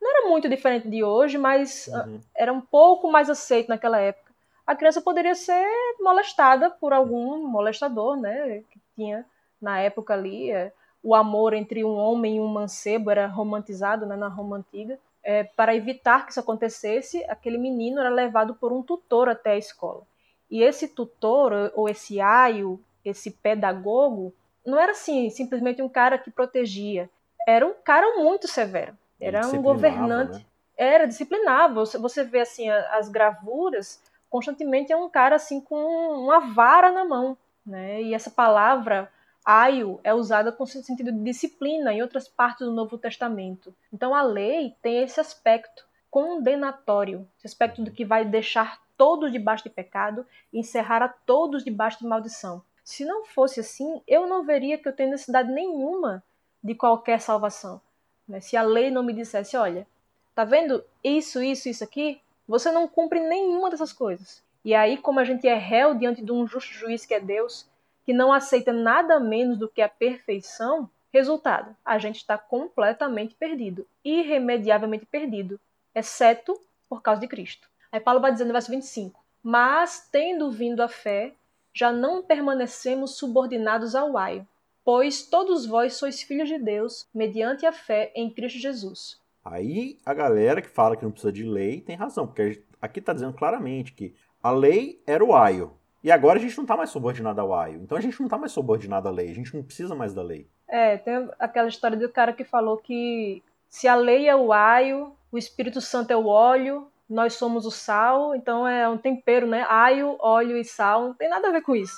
não 0.00 0.10
era 0.10 0.28
muito 0.28 0.48
diferente 0.48 0.88
de 0.88 1.02
hoje, 1.02 1.36
mas 1.38 1.88
ah, 1.92 2.04
uhum. 2.06 2.20
era 2.34 2.52
um 2.52 2.60
pouco 2.60 3.10
mais 3.10 3.28
aceito 3.28 3.68
naquela 3.68 3.98
época. 3.98 4.30
A 4.66 4.76
criança 4.76 5.00
poderia 5.00 5.34
ser 5.34 5.66
molestada 5.98 6.70
por 6.70 6.92
algum 6.92 7.44
molestador, 7.48 8.16
né, 8.16 8.62
que 8.70 8.80
tinha 8.94 9.26
na 9.60 9.80
época 9.80 10.14
ali, 10.14 10.52
é, 10.52 10.72
o 11.02 11.14
amor 11.14 11.52
entre 11.52 11.84
um 11.84 11.96
homem 11.96 12.36
e 12.36 12.40
um 12.40 12.46
mancebo 12.46 13.10
era 13.10 13.26
romantizado, 13.26 14.06
né, 14.06 14.14
na 14.14 14.28
Roma 14.28 14.58
antiga 14.58 14.98
é, 15.30 15.44
para 15.44 15.76
evitar 15.76 16.24
que 16.24 16.32
isso 16.32 16.40
acontecesse, 16.40 17.22
aquele 17.28 17.56
menino 17.56 18.00
era 18.00 18.10
levado 18.10 18.52
por 18.56 18.72
um 18.72 18.82
tutor 18.82 19.28
até 19.28 19.52
a 19.52 19.58
escola. 19.58 20.02
E 20.50 20.60
esse 20.60 20.88
tutor, 20.88 21.70
ou 21.76 21.88
esse 21.88 22.20
aio, 22.20 22.80
esse 23.04 23.30
pedagogo, 23.30 24.34
não 24.66 24.76
era 24.76 24.90
assim, 24.90 25.30
simplesmente 25.30 25.80
um 25.80 25.88
cara 25.88 26.18
que 26.18 26.32
protegia. 26.32 27.08
Era 27.46 27.64
um 27.64 27.72
cara 27.72 28.16
muito 28.16 28.48
severo. 28.48 28.98
Era 29.20 29.46
um 29.46 29.62
governante. 29.62 30.38
Né? 30.38 30.44
Era, 30.76 31.06
disciplinava. 31.06 31.74
Você, 31.74 31.96
você 31.96 32.24
vê 32.24 32.40
assim, 32.40 32.68
as 32.68 33.08
gravuras, 33.08 34.02
constantemente 34.28 34.92
é 34.92 34.96
um 34.96 35.08
cara 35.08 35.36
assim 35.36 35.60
com 35.60 35.76
uma 35.76 36.40
vara 36.40 36.90
na 36.90 37.04
mão. 37.04 37.38
Né? 37.64 38.02
E 38.02 38.14
essa 38.14 38.30
palavra 38.30 39.08
aio 39.44 40.00
é 40.04 40.12
usada 40.12 40.52
com 40.52 40.66
sentido 40.66 41.12
de 41.12 41.22
disciplina 41.22 41.92
em 41.92 42.02
outras 42.02 42.28
partes 42.28 42.66
do 42.66 42.72
Novo 42.72 42.98
Testamento. 42.98 43.74
Então 43.92 44.14
a 44.14 44.22
lei 44.22 44.74
tem 44.82 45.02
esse 45.02 45.20
aspecto 45.20 45.84
condenatório, 46.10 47.26
esse 47.38 47.46
aspecto 47.46 47.82
do 47.82 47.90
que 47.90 48.04
vai 48.04 48.24
deixar 48.24 48.80
todos 48.96 49.32
debaixo 49.32 49.64
de 49.64 49.70
pecado 49.70 50.26
e 50.52 50.58
encerrar 50.58 51.02
a 51.02 51.08
todos 51.08 51.64
debaixo 51.64 52.00
de 52.00 52.06
maldição. 52.06 52.62
Se 52.84 53.04
não 53.04 53.24
fosse 53.24 53.60
assim, 53.60 54.02
eu 54.06 54.26
não 54.26 54.44
veria 54.44 54.76
que 54.76 54.88
eu 54.88 54.92
tenho 54.92 55.10
necessidade 55.10 55.50
nenhuma 55.50 56.22
de 56.62 56.74
qualquer 56.74 57.20
salvação. 57.20 57.80
Né? 58.28 58.40
Se 58.40 58.56
a 58.56 58.62
lei 58.62 58.90
não 58.90 59.02
me 59.02 59.12
dissesse, 59.12 59.56
olha, 59.56 59.86
tá 60.34 60.44
vendo 60.44 60.84
isso, 61.02 61.42
isso, 61.42 61.68
isso 61.68 61.84
aqui, 61.84 62.20
você 62.46 62.70
não 62.72 62.88
cumpre 62.88 63.20
nenhuma 63.20 63.70
dessas 63.70 63.92
coisas. 63.92 64.42
E 64.64 64.74
aí, 64.74 64.98
como 64.98 65.20
a 65.20 65.24
gente 65.24 65.46
é 65.48 65.54
réu 65.54 65.94
diante 65.94 66.22
de 66.22 66.32
um 66.32 66.46
justo 66.46 66.72
juiz 66.72 67.06
que 67.06 67.14
é 67.14 67.20
Deus, 67.20 67.69
que 68.04 68.12
não 68.12 68.32
aceita 68.32 68.72
nada 68.72 69.20
menos 69.20 69.58
do 69.58 69.68
que 69.68 69.82
a 69.82 69.88
perfeição, 69.88 70.88
resultado, 71.12 71.76
a 71.84 71.98
gente 71.98 72.16
está 72.16 72.38
completamente 72.38 73.34
perdido, 73.34 73.86
irremediavelmente 74.04 75.06
perdido, 75.06 75.58
exceto 75.94 76.58
por 76.88 77.02
causa 77.02 77.20
de 77.20 77.28
Cristo. 77.28 77.68
Aí 77.92 78.00
Paulo 78.00 78.20
vai 78.20 78.32
dizendo 78.32 78.48
no 78.48 78.54
verso 78.54 78.70
25: 78.70 79.22
Mas, 79.42 80.08
tendo 80.10 80.50
vindo 80.50 80.80
a 80.80 80.88
fé, 80.88 81.34
já 81.72 81.92
não 81.92 82.22
permanecemos 82.22 83.16
subordinados 83.16 83.94
ao 83.94 84.16
aio, 84.16 84.46
pois 84.84 85.22
todos 85.22 85.66
vós 85.66 85.94
sois 85.94 86.22
filhos 86.22 86.48
de 86.48 86.58
Deus, 86.58 87.06
mediante 87.14 87.66
a 87.66 87.72
fé 87.72 88.12
em 88.14 88.30
Cristo 88.30 88.58
Jesus. 88.58 89.20
Aí 89.44 89.98
a 90.04 90.12
galera 90.12 90.60
que 90.60 90.68
fala 90.68 90.96
que 90.96 91.04
não 91.04 91.10
precisa 91.10 91.32
de 91.32 91.44
lei 91.44 91.80
tem 91.80 91.96
razão, 91.96 92.26
porque 92.26 92.62
aqui 92.80 93.00
está 93.00 93.12
dizendo 93.12 93.32
claramente 93.32 93.92
que 93.92 94.14
a 94.42 94.50
lei 94.50 95.02
era 95.06 95.24
o 95.24 95.34
aio. 95.34 95.72
E 96.02 96.10
agora 96.10 96.38
a 96.38 96.42
gente 96.42 96.56
não 96.56 96.64
está 96.64 96.76
mais 96.76 96.90
subordinado 96.90 97.40
ao 97.40 97.54
aio. 97.54 97.80
Então 97.82 97.96
a 97.96 98.00
gente 98.00 98.18
não 98.18 98.26
está 98.26 98.38
mais 98.38 98.52
subordinado 98.52 99.08
à 99.08 99.10
lei. 99.10 99.30
A 99.30 99.34
gente 99.34 99.54
não 99.54 99.62
precisa 99.62 99.94
mais 99.94 100.14
da 100.14 100.22
lei. 100.22 100.48
É, 100.66 100.96
tem 100.96 101.28
aquela 101.38 101.68
história 101.68 101.96
do 101.96 102.08
cara 102.08 102.32
que 102.32 102.44
falou 102.44 102.78
que 102.78 103.42
se 103.68 103.86
a 103.86 103.94
lei 103.94 104.28
é 104.28 104.34
o 104.34 104.52
aio, 104.52 105.14
o 105.30 105.36
Espírito 105.36 105.80
Santo 105.80 106.10
é 106.10 106.16
o 106.16 106.26
óleo, 106.26 106.90
nós 107.08 107.34
somos 107.34 107.66
o 107.66 107.70
sal, 107.70 108.34
então 108.34 108.66
é 108.66 108.88
um 108.88 108.96
tempero, 108.96 109.46
né? 109.46 109.66
Aio, 109.68 110.16
óleo 110.20 110.56
e 110.56 110.64
sal, 110.64 111.08
não 111.08 111.14
tem 111.14 111.28
nada 111.28 111.48
a 111.48 111.52
ver 111.52 111.60
com 111.60 111.74
isso. 111.74 111.96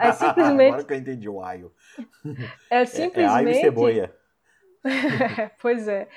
É 0.00 0.12
simplesmente. 0.12 0.68
Agora 0.68 0.84
que 0.84 0.92
eu 0.94 0.98
entendi 0.98 1.28
o 1.28 1.42
aio. 1.42 1.72
É 2.70 2.84
simplesmente. 2.84 3.18
É, 3.18 3.22
é 3.22 3.26
aio 3.26 3.48
e 3.50 3.54
cebola. 3.54 4.14
pois 5.60 5.88
é. 5.88 6.08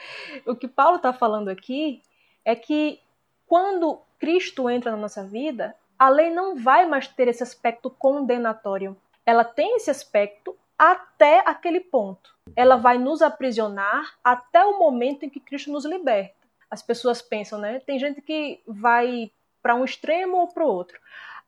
O 0.46 0.56
que 0.56 0.68
Paulo 0.68 0.98
está 0.98 1.12
falando 1.12 1.50
aqui 1.50 2.02
é 2.44 2.56
que 2.56 3.00
quando 3.48 4.00
Cristo 4.20 4.70
entra 4.70 4.92
na 4.92 4.98
nossa 4.98 5.24
vida, 5.24 5.76
a 5.98 6.10
lei 6.10 6.30
não 6.30 6.56
vai 6.56 6.86
mais 6.86 7.08
ter 7.08 7.28
esse 7.28 7.44
aspecto 7.44 7.90
condenatório. 7.90 8.98
Ela 9.26 9.44
tem 9.44 9.78
esse 9.78 9.90
aspecto 9.90 10.56
até 10.78 11.42
aquele 11.46 11.80
ponto. 11.80 12.36
Ela 12.56 12.76
vai 12.76 12.98
nos 12.98 13.22
aprisionar 13.22 14.16
até 14.24 14.64
o 14.64 14.78
momento 14.78 15.24
em 15.24 15.30
que 15.30 15.40
Cristo 15.40 15.72
nos 15.72 15.86
liberta 15.86 16.46
as 16.70 16.82
pessoas 16.82 17.22
pensam, 17.22 17.60
né? 17.60 17.80
Tem 17.80 17.98
gente 17.98 18.22
que 18.22 18.62
vai 18.68 19.32
para 19.62 19.76
um 19.76 19.86
extremo 19.86 20.38
ou 20.38 20.48
para 20.48 20.64
o 20.64 20.68
outro. 20.68 21.00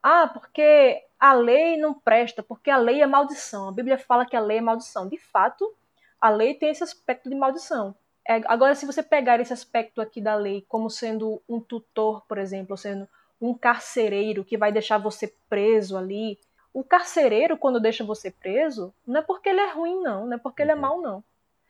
Ah, 0.02 0.28
porque 0.28 1.04
a 1.20 1.34
lei 1.34 1.78
não 1.78 1.94
presta, 1.94 2.42
porque 2.42 2.70
a 2.70 2.78
lei 2.78 3.02
é 3.02 3.08
maldição. 3.08 3.68
A 3.68 3.72
Bíblia 3.72 3.98
fala 3.98 4.26
que 4.26 4.36
a 4.36 4.40
lei 4.40 4.58
é 4.58 4.62
maldição. 4.62 5.08
De 5.08 5.18
fato, 5.18 5.76
a 6.20 6.30
lei 6.30 6.54
tem 6.54 6.70
esse 6.70 6.84
aspecto 6.84 7.30
de 7.30 7.36
maldição. 7.36 7.96
É, 8.28 8.42
agora, 8.46 8.76
se 8.76 8.86
você 8.86 9.02
pegar 9.02 9.40
esse 9.40 9.54
aspecto 9.54 10.02
aqui 10.02 10.22
da 10.22 10.36
lei 10.36 10.66
como 10.68 10.90
sendo 10.90 11.42
um 11.48 11.60
tutor, 11.60 12.26
por 12.28 12.38
exemplo, 12.38 12.78
sendo 12.78 13.08
um 13.40 13.54
carcereiro 13.54 14.44
que 14.44 14.58
vai 14.58 14.72
deixar 14.72 14.98
você 14.98 15.34
preso 15.50 15.98
ali, 15.98 16.40
o 16.74 16.84
carcereiro, 16.84 17.58
quando 17.58 17.80
deixa 17.80 18.04
você 18.04 18.30
preso, 18.30 18.94
não 19.06 19.22
é 19.22 19.24
porque 19.24 19.50
ele 19.50 19.60
é 19.60 19.72
ruim, 19.72 20.00
não, 20.02 20.28
não 20.28 20.34
é 20.34 20.38
porque 20.38 20.62
ele 20.62 20.72
é 20.72 20.76
uhum. 20.76 20.82
mau, 20.82 21.02
não. 21.02 21.24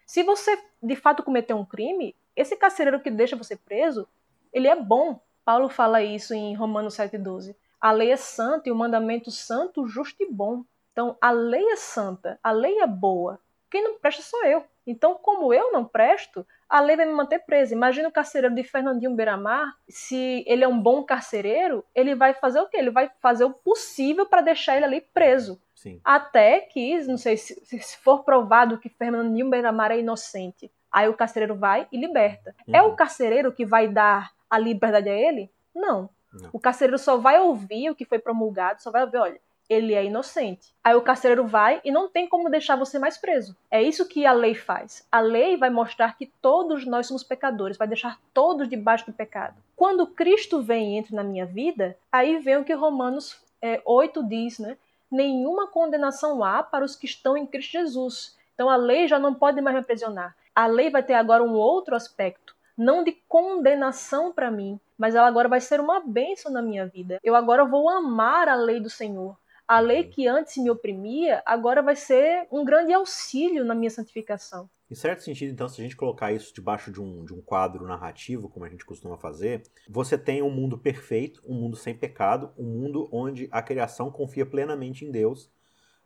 Se 0.06 0.22
você 0.22 0.62
de 0.84 0.96
fato 0.98 1.24
cometeu 1.24 1.58
um 1.58 1.66
crime, 1.66 2.14
esse 2.36 2.58
carcereiro 2.58 3.00
que 3.00 3.10
deixa 3.10 3.36
você 3.36 3.56
preso, 3.56 4.08
ele 4.52 4.68
é 4.68 4.76
bom. 4.76 5.20
Paulo 5.46 5.70
fala 5.70 6.02
isso 6.02 6.34
em 6.34 6.54
Romanos 6.56 6.96
7,12. 6.96 7.56
A 7.80 7.92
lei 7.92 8.12
é 8.12 8.18
santa 8.18 8.68
e 8.68 8.72
o 8.72 8.76
mandamento 8.76 9.32
santo, 9.32 9.88
justo 9.88 10.22
e 10.22 10.30
bom. 10.30 10.66
Então, 10.92 11.16
a 11.22 11.32
lei 11.32 11.64
é 11.72 11.76
santa, 11.76 12.38
a 12.44 12.52
lei 12.52 12.80
é 12.80 12.88
boa. 12.88 13.40
Quem 13.70 13.84
não 13.84 14.00
presta 14.00 14.22
sou 14.22 14.44
eu. 14.44 14.66
Então, 14.86 15.16
como 15.16 15.54
eu 15.54 15.72
não 15.72 15.86
presto, 15.86 16.46
a 16.70 16.80
lei 16.80 16.96
vai 16.96 17.06
me 17.06 17.14
manter 17.14 17.40
preso. 17.40 17.74
Imagina 17.74 18.10
o 18.10 18.12
carcereiro 18.12 18.54
de 18.54 18.64
Fernandinho 18.64 19.16
Beiramar, 19.16 19.76
se 19.88 20.44
ele 20.48 20.64
é 20.64 20.68
um 20.68 20.80
bom 20.80 21.04
carcereiro, 21.04 21.84
ele 21.96 22.16
vai 22.16 22.34
fazer 22.34 22.60
o 22.60 22.68
quê? 22.68 22.78
Ele 22.78 22.92
vai 22.92 23.10
fazer 23.22 23.44
o 23.46 23.54
possível 23.54 24.26
para 24.26 24.42
deixar 24.42 24.76
ele 24.76 24.86
ali 24.86 25.02
preso. 25.02 25.62
Sim. 25.76 26.02
Até 26.04 26.60
que, 26.62 27.02
não 27.08 27.18
sei 27.18 27.38
se, 27.38 27.54
se 27.66 27.98
for 27.98 28.24
provado 28.24 28.80
que 28.80 28.90
Fernandinho 28.90 29.50
Beiramar 29.50 29.92
é 29.92 30.00
inocente, 30.00 30.72
Aí 30.92 31.08
o 31.08 31.14
carcereiro 31.14 31.56
vai 31.56 31.88
e 31.92 31.98
liberta. 31.98 32.56
Uhum. 32.68 32.76
É 32.76 32.82
o 32.82 32.96
carcereiro 32.96 33.52
que 33.52 33.66
vai 33.66 33.88
dar 33.88 34.32
a 34.50 34.58
liberdade 34.58 35.10
a 35.10 35.14
ele? 35.14 35.52
Não. 35.76 36.10
Não. 36.34 36.50
O 36.54 36.60
carcereiro 36.60 36.98
só 36.98 37.18
vai 37.18 37.40
ouvir 37.40 37.90
o 37.90 37.96
que 37.96 38.06
foi 38.06 38.20
promulgado, 38.20 38.82
só 38.82 38.92
vai 38.92 39.04
ouvir, 39.04 39.18
olha, 39.18 39.42
ele 39.70 39.94
é 39.94 40.06
inocente. 40.06 40.74
Aí 40.84 40.96
o 40.96 41.02
carcereiro 41.02 41.46
vai 41.46 41.82
e 41.84 41.92
não 41.92 42.08
tem 42.08 42.28
como 42.28 42.50
deixar 42.50 42.76
você 42.76 42.98
mais 42.98 43.18
preso. 43.18 43.56
É 43.70 43.82
isso 43.82 44.08
que 44.08 44.26
a 44.26 44.32
lei 44.32 44.56
faz. 44.56 45.06
A 45.12 45.20
lei 45.20 45.58
vai 45.58 45.70
mostrar 45.70 46.18
que 46.18 46.32
todos 46.42 46.86
nós 46.86 47.08
somos 47.08 47.24
pecadores, 47.24 47.78
vai 47.78 47.88
deixar 47.88 48.20
todos 48.34 48.70
debaixo 48.70 49.06
do 49.06 49.14
pecado. 49.14 49.56
Quando 49.76 50.08
Cristo 50.08 50.62
vem 50.62 50.94
e 50.96 50.98
entra 50.98 51.16
na 51.16 51.24
minha 51.24 51.46
vida, 51.46 51.98
aí 52.12 52.40
vem 52.40 52.58
o 52.58 52.64
que 52.64 52.74
Romanos 52.74 53.40
é, 53.62 53.82
8 53.86 54.24
diz, 54.24 54.60
né? 54.60 54.78
Nenhuma 55.10 55.68
condenação 55.68 56.44
há 56.44 56.62
para 56.64 56.84
os 56.84 56.96
que 56.96 57.06
estão 57.06 57.38
em 57.38 57.46
Cristo 57.46 57.72
Jesus. 57.72 58.38
Então 58.54 58.70
a 58.70 58.76
lei 58.76 59.08
já 59.08 59.20
não 59.20 59.34
pode 59.34 59.62
mais 59.62 59.76
me 59.76 59.82
aprisionar 59.82 60.36
a 60.58 60.66
lei 60.66 60.90
vai 60.90 61.04
ter 61.04 61.14
agora 61.14 61.44
um 61.44 61.54
outro 61.54 61.96
aspecto, 61.96 62.56
não 62.76 63.04
de 63.04 63.12
condenação 63.30 64.34
para 64.34 64.50
mim, 64.50 64.80
mas 64.98 65.14
ela 65.14 65.28
agora 65.28 65.48
vai 65.48 65.62
ser 65.62 65.80
uma 65.80 66.00
bênção 66.00 66.52
na 66.52 66.64
minha 66.64 66.88
vida. 66.88 67.20
Eu 67.24 67.36
agora 67.36 67.64
vou 67.64 67.88
amar 67.88 68.50
a 68.50 68.56
lei 68.56 68.80
do 68.80 68.90
Senhor. 68.90 69.38
A 69.68 69.80
lei 69.80 70.06
que 70.06 70.28
antes 70.28 70.56
me 70.58 70.70
oprimia, 70.70 71.44
agora 71.46 71.82
vai 71.82 71.96
ser 71.96 72.48
um 72.52 72.64
grande 72.64 72.94
auxílio 72.94 73.66
na 73.66 73.76
minha 73.76 73.90
santificação. 73.90 74.70
Em 74.90 74.96
certo 74.96 75.22
sentido, 75.22 75.52
então, 75.52 75.68
se 75.68 75.82
a 75.82 75.84
gente 75.84 75.98
colocar 75.98 76.32
isso 76.32 76.54
debaixo 76.54 76.90
de 76.90 77.02
um, 77.02 77.26
de 77.26 77.34
um 77.34 77.42
quadro 77.42 77.86
narrativo, 77.86 78.48
como 78.48 78.64
a 78.64 78.70
gente 78.70 78.86
costuma 78.86 79.18
fazer, 79.18 79.64
você 79.90 80.18
tem 80.18 80.42
um 80.42 80.50
mundo 80.50 80.78
perfeito, 80.78 81.42
um 81.46 81.54
mundo 81.54 81.76
sem 81.76 81.94
pecado, 81.94 82.54
um 82.58 82.64
mundo 82.64 83.10
onde 83.12 83.50
a 83.52 83.62
criação 83.62 84.10
confia 84.10 84.46
plenamente 84.46 85.04
em 85.04 85.12
Deus 85.12 85.52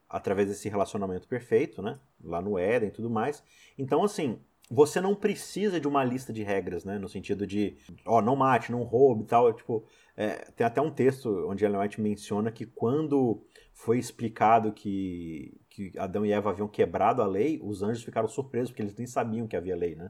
através 0.10 0.48
desse 0.48 0.68
relacionamento 0.68 1.28
perfeito, 1.28 1.84
né? 1.84 2.00
Lá 2.24 2.42
no 2.42 2.58
Éden 2.58 2.90
e 2.90 2.92
tudo 2.92 3.10
mais. 3.10 3.44
Então, 3.78 4.04
assim, 4.04 4.42
você 4.74 5.02
não 5.02 5.14
precisa 5.14 5.82
de 5.82 5.88
uma 5.88 6.02
lista 6.02 6.32
de 6.32 6.44
regras, 6.44 6.86
né? 6.86 6.98
No 6.98 7.10
sentido 7.10 7.46
de, 7.46 7.76
ó, 8.06 8.22
não 8.22 8.38
mate, 8.38 8.72
não 8.72 8.84
roube 8.84 9.24
e 9.24 9.28
tal. 9.28 9.52
Tipo, 9.52 9.86
é, 10.16 10.50
tem 10.56 10.66
até 10.66 10.80
um 10.80 10.90
texto 10.90 11.46
onde 11.50 11.66
Ellen 11.66 11.82
White 11.82 12.00
menciona 12.00 12.50
que 12.50 12.66
quando 12.66 13.44
foi 13.74 14.00
explicado 14.00 14.72
que, 14.72 15.60
que 15.70 15.92
Adão 15.98 16.26
e 16.26 16.32
Eva 16.32 16.52
haviam 16.52 16.70
quebrado 16.70 17.22
a 17.22 17.28
lei, 17.28 17.60
os 17.62 17.84
anjos 17.84 18.02
ficaram 18.02 18.30
surpresos 18.30 18.70
porque 18.70 18.82
eles 18.82 18.96
nem 18.96 19.06
sabiam 19.06 19.46
que 19.46 19.58
havia 19.58 19.76
lei, 19.76 19.94
né? 19.94 20.10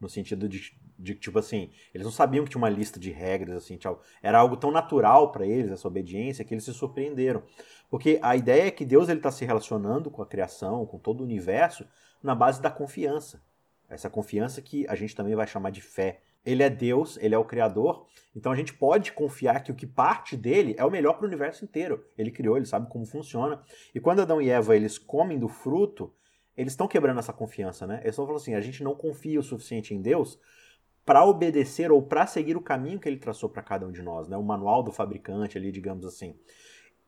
No 0.00 0.08
sentido 0.08 0.48
de, 0.48 0.76
de, 0.98 1.14
tipo 1.14 1.38
assim, 1.38 1.70
eles 1.94 2.04
não 2.04 2.12
sabiam 2.12 2.44
que 2.44 2.50
tinha 2.50 2.60
uma 2.60 2.70
lista 2.70 2.98
de 2.98 3.12
regras, 3.12 3.54
assim, 3.62 3.76
tchau. 3.76 4.02
Era 4.20 4.40
algo 4.40 4.56
tão 4.56 4.72
natural 4.72 5.30
para 5.30 5.46
eles, 5.46 5.70
essa 5.70 5.86
obediência, 5.86 6.44
que 6.44 6.52
eles 6.52 6.64
se 6.64 6.74
surpreenderam. 6.74 7.44
Porque 7.88 8.18
a 8.22 8.34
ideia 8.34 8.66
é 8.66 8.70
que 8.72 8.84
Deus 8.84 9.08
está 9.08 9.30
se 9.30 9.44
relacionando 9.44 10.10
com 10.10 10.20
a 10.20 10.26
criação, 10.26 10.84
com 10.84 10.98
todo 10.98 11.20
o 11.20 11.24
universo, 11.24 11.86
na 12.20 12.34
base 12.34 12.60
da 12.60 12.70
confiança. 12.70 13.40
Essa 13.90 14.08
confiança 14.08 14.62
que 14.62 14.86
a 14.88 14.94
gente 14.94 15.14
também 15.14 15.34
vai 15.34 15.46
chamar 15.46 15.70
de 15.70 15.80
fé. 15.80 16.20
Ele 16.46 16.62
é 16.62 16.70
Deus, 16.70 17.18
ele 17.20 17.34
é 17.34 17.38
o 17.38 17.44
Criador, 17.44 18.06
então 18.34 18.50
a 18.50 18.56
gente 18.56 18.72
pode 18.72 19.12
confiar 19.12 19.62
que 19.62 19.70
o 19.70 19.74
que 19.74 19.86
parte 19.86 20.36
dele 20.36 20.74
é 20.78 20.84
o 20.84 20.90
melhor 20.90 21.14
para 21.14 21.24
o 21.24 21.28
universo 21.28 21.64
inteiro. 21.64 22.02
Ele 22.16 22.30
criou, 22.30 22.56
ele 22.56 22.64
sabe 22.64 22.88
como 22.88 23.04
funciona. 23.04 23.60
E 23.94 24.00
quando 24.00 24.20
Adão 24.20 24.40
e 24.40 24.48
Eva 24.48 24.74
eles 24.74 24.96
comem 24.96 25.38
do 25.38 25.48
fruto, 25.48 26.14
eles 26.56 26.72
estão 26.72 26.88
quebrando 26.88 27.18
essa 27.18 27.32
confiança, 27.32 27.86
né? 27.86 27.96
Eles 27.96 28.10
estão 28.10 28.24
falando 28.24 28.40
assim: 28.40 28.54
a 28.54 28.60
gente 28.60 28.82
não 28.82 28.94
confia 28.94 29.38
o 29.38 29.42
suficiente 29.42 29.94
em 29.94 30.00
Deus 30.00 30.38
para 31.04 31.24
obedecer 31.24 31.90
ou 31.90 32.02
para 32.02 32.26
seguir 32.26 32.56
o 32.56 32.60
caminho 32.60 33.00
que 33.00 33.08
ele 33.08 33.16
traçou 33.16 33.48
para 33.48 33.62
cada 33.62 33.86
um 33.86 33.92
de 33.92 34.02
nós, 34.02 34.28
né? 34.28 34.36
O 34.36 34.42
manual 34.42 34.82
do 34.82 34.92
fabricante 34.92 35.58
ali, 35.58 35.72
digamos 35.72 36.04
assim. 36.06 36.38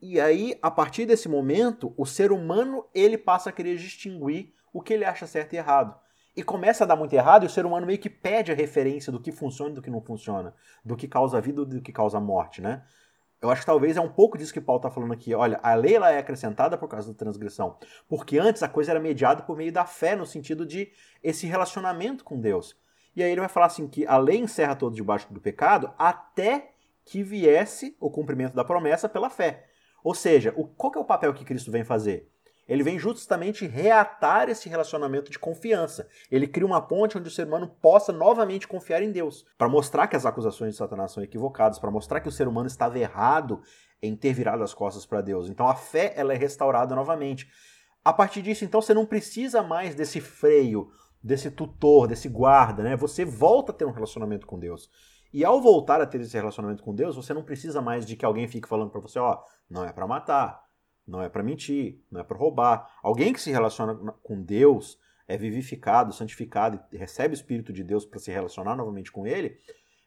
E 0.01 0.18
aí, 0.18 0.59
a 0.61 0.71
partir 0.71 1.07
desse 1.07 1.29
momento, 1.29 1.95
o 1.97 2.05
ser 2.05 2.33
humano 2.33 2.85
ele 2.92 3.16
passa 3.16 3.51
a 3.51 3.53
querer 3.53 3.77
distinguir 3.77 4.53
o 4.73 4.83
que 4.83 4.92
ele 4.92 5.05
acha 5.05 5.27
certo 5.27 5.53
e 5.53 5.57
errado. 5.57 5.95
E 6.35 6.42
começa 6.42 6.85
a 6.85 6.87
dar 6.87 6.97
muito 6.97 7.12
errado 7.12 7.45
e 7.45 7.47
o 7.47 7.51
ser 7.51 7.66
humano 7.66 7.87
meio 7.87 7.99
que 7.99 8.09
pede 8.09 8.51
a 8.51 8.55
referência 8.55 9.12
do 9.12 9.21
que 9.21 9.31
funciona 9.31 9.73
e 9.73 9.75
do 9.75 9.83
que 9.83 9.90
não 9.90 10.01
funciona, 10.01 10.55
do 10.85 10.97
que 10.97 11.07
causa 11.07 11.40
vida 11.40 11.62
e 11.62 11.66
do 11.66 11.83
que 11.83 11.92
causa 11.92 12.18
morte, 12.18 12.62
né? 12.62 12.83
Eu 13.42 13.51
acho 13.51 13.62
que 13.62 13.66
talvez 13.66 13.97
é 13.97 14.01
um 14.01 14.09
pouco 14.09 14.38
disso 14.38 14.53
que 14.53 14.61
Paulo 14.61 14.79
está 14.79 14.88
falando 14.88 15.12
aqui. 15.12 15.35
Olha, 15.35 15.59
a 15.64 15.75
lei 15.75 15.97
ela 15.97 16.12
é 16.12 16.18
acrescentada 16.18 16.79
por 16.79 16.88
causa 16.88 17.12
da 17.12 17.18
transgressão. 17.18 17.77
Porque 18.09 18.38
antes 18.38 18.62
a 18.62 18.68
coisa 18.68 18.92
era 18.92 19.01
mediada 19.01 19.42
por 19.42 19.57
meio 19.57 19.73
da 19.73 19.85
fé, 19.85 20.14
no 20.14 20.25
sentido 20.25 20.64
de 20.64 20.92
esse 21.21 21.45
relacionamento 21.49 22.23
com 22.23 22.40
Deus. 22.40 22.77
E 23.16 23.23
aí 23.23 23.33
ele 23.33 23.40
vai 23.40 23.49
falar 23.49 23.66
assim 23.66 23.88
que 23.88 24.07
a 24.07 24.16
lei 24.16 24.38
encerra 24.38 24.77
todos 24.77 24.97
debaixo 24.97 25.33
do 25.35 25.40
pecado 25.40 25.92
até 25.99 26.71
que 27.05 27.25
viesse 27.25 27.97
o 28.01 28.09
cumprimento 28.09 28.55
da 28.55 28.64
promessa 28.64 29.09
pela 29.09 29.29
fé. 29.29 29.66
Ou 30.05 30.14
seja, 30.14 30.55
o, 30.57 30.64
qual 30.64 30.92
é 30.95 30.99
o 30.99 31.05
papel 31.05 31.35
que 31.35 31.45
Cristo 31.45 31.73
vem 31.73 31.83
fazer? 31.83 32.32
Ele 32.73 32.83
vem 32.83 32.99
justamente 32.99 33.67
reatar 33.67 34.49
esse 34.49 34.69
relacionamento 34.69 35.31
de 35.31 35.39
confiança. 35.39 36.09
Ele 36.31 36.47
cria 36.47 36.67
uma 36.67 36.81
ponte 36.81 37.19
onde 37.19 37.29
o 37.29 37.31
ser 37.31 37.47
humano 37.47 37.69
possa 37.81 38.13
novamente 38.13 38.67
confiar 38.67 39.03
em 39.03 39.13
Deus, 39.13 39.45
para 39.59 39.69
mostrar 39.69 40.07
que 40.07 40.17
as 40.17 40.25
acusações 40.25 40.73
de 40.73 40.79
Satanás 40.79 41.13
são 41.13 41.23
equivocadas, 41.23 41.79
para 41.79 41.91
mostrar 41.91 42.21
que 42.21 42.29
o 42.29 42.33
ser 42.33 42.49
humano 42.49 42.67
estava 42.67 42.99
errado 42.99 43.61
em 44.01 44.17
ter 44.17 44.33
virado 44.33 44.63
as 44.63 44.73
costas 44.73 45.05
para 45.05 45.21
Deus. 45.21 45.49
Então 45.49 45.69
a 45.69 45.75
fé 45.75 46.13
ela 46.17 46.33
é 46.33 46.37
restaurada 46.37 46.95
novamente. 46.95 47.49
A 48.05 48.13
partir 48.13 48.43
disso, 48.43 48.65
então, 48.65 48.81
você 48.81 48.93
não 48.93 49.07
precisa 49.07 49.63
mais 49.63 49.95
desse 49.95 50.21
freio 50.21 50.91
desse 51.23 51.51
tutor, 51.51 52.09
desse 52.09 52.29
guarda, 52.29 52.83
né? 52.83 52.97
Você 52.97 53.25
volta 53.25 53.71
a 53.71 53.75
ter 53.75 53.85
um 53.85 53.93
relacionamento 53.93 54.47
com 54.47 54.59
Deus. 54.59 54.91
E 55.33 55.45
ao 55.45 55.61
voltar 55.61 56.01
a 56.01 56.07
ter 56.07 56.21
esse 56.21 56.37
relacionamento 56.37 56.83
com 56.83 56.95
Deus, 56.95 57.17
você 57.17 57.33
não 57.33 57.45
precisa 57.45 57.81
mais 57.81 58.05
de 58.05 58.17
que 58.17 58.25
alguém 58.25 58.49
fique 58.49 58.69
falando 58.69 58.91
para 58.91 59.01
você, 59.01 59.19
ó, 59.19 59.39
não 59.71 59.85
é 59.85 59.93
para 59.93 60.07
matar, 60.07 60.63
não 61.07 61.23
é 61.23 61.29
para 61.29 61.43
mentir, 61.43 62.01
não 62.11 62.21
é 62.21 62.25
para 62.25 62.37
roubar. 62.37 62.99
Alguém 63.03 63.33
que 63.33 63.41
se 63.41 63.51
relaciona 63.51 63.95
com 64.23 64.43
Deus, 64.43 64.99
é 65.27 65.37
vivificado, 65.37 66.12
santificado 66.12 66.81
e 66.93 66.97
recebe 66.97 67.35
o 67.35 67.37
Espírito 67.37 67.73
de 67.73 67.83
Deus 67.83 68.05
para 68.05 68.19
se 68.19 68.31
relacionar 68.31 68.77
novamente 68.77 69.11
com 69.11 69.27
Ele, 69.27 69.57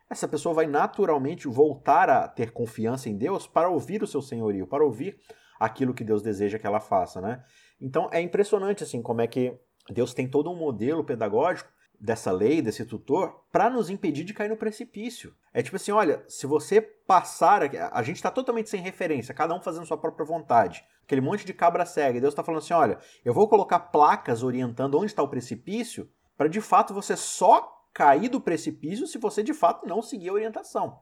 essa 0.09 0.27
pessoa 0.27 0.53
vai 0.53 0.67
naturalmente 0.67 1.47
voltar 1.47 2.09
a 2.09 2.27
ter 2.27 2.51
confiança 2.51 3.09
em 3.09 3.17
Deus 3.17 3.47
para 3.47 3.69
ouvir 3.69 4.03
o 4.03 4.07
seu 4.07 4.21
senhorio, 4.21 4.67
para 4.67 4.83
ouvir 4.83 5.19
aquilo 5.59 5.93
que 5.93 6.03
Deus 6.03 6.21
deseja 6.21 6.59
que 6.59 6.67
ela 6.67 6.79
faça, 6.79 7.19
né? 7.19 7.43
Então 7.81 8.09
é 8.11 8.21
impressionante 8.21 8.83
assim 8.83 9.01
como 9.01 9.21
é 9.21 9.27
que 9.27 9.57
Deus 9.89 10.13
tem 10.13 10.27
todo 10.27 10.51
um 10.51 10.55
modelo 10.55 11.03
pedagógico 11.03 11.69
dessa 11.99 12.31
lei, 12.31 12.61
desse 12.61 12.85
tutor, 12.85 13.41
para 13.51 13.69
nos 13.69 13.89
impedir 13.89 14.23
de 14.23 14.33
cair 14.33 14.49
no 14.49 14.57
precipício. 14.57 15.33
É 15.53 15.61
tipo 15.61 15.75
assim, 15.75 15.91
olha, 15.91 16.23
se 16.27 16.45
você 16.45 16.81
passar, 16.81 17.61
a 17.91 18.03
gente 18.03 18.17
está 18.17 18.29
totalmente 18.29 18.69
sem 18.69 18.81
referência, 18.81 19.33
cada 19.33 19.53
um 19.53 19.61
fazendo 19.61 19.85
sua 19.85 19.97
própria 19.97 20.25
vontade. 20.25 20.83
Aquele 21.03 21.21
monte 21.21 21.45
de 21.45 21.53
cabra 21.53 21.85
cega. 21.85 22.17
E 22.17 22.21
Deus 22.21 22.33
está 22.33 22.43
falando 22.43 22.61
assim, 22.61 22.73
olha, 22.73 22.97
eu 23.23 23.33
vou 23.33 23.47
colocar 23.47 23.79
placas 23.79 24.43
orientando 24.43 24.95
onde 24.95 25.07
está 25.07 25.21
o 25.21 25.27
precipício, 25.27 26.09
para 26.37 26.49
de 26.49 26.59
fato 26.61 26.93
você 26.93 27.15
só 27.15 27.87
cair 27.93 28.27
do 28.27 28.41
precipício 28.41 29.07
se 29.07 29.17
você 29.17 29.41
de 29.41 29.53
fato 29.53 29.87
não 29.87 30.01
seguir 30.01 30.29
a 30.29 30.33
orientação. 30.33 30.99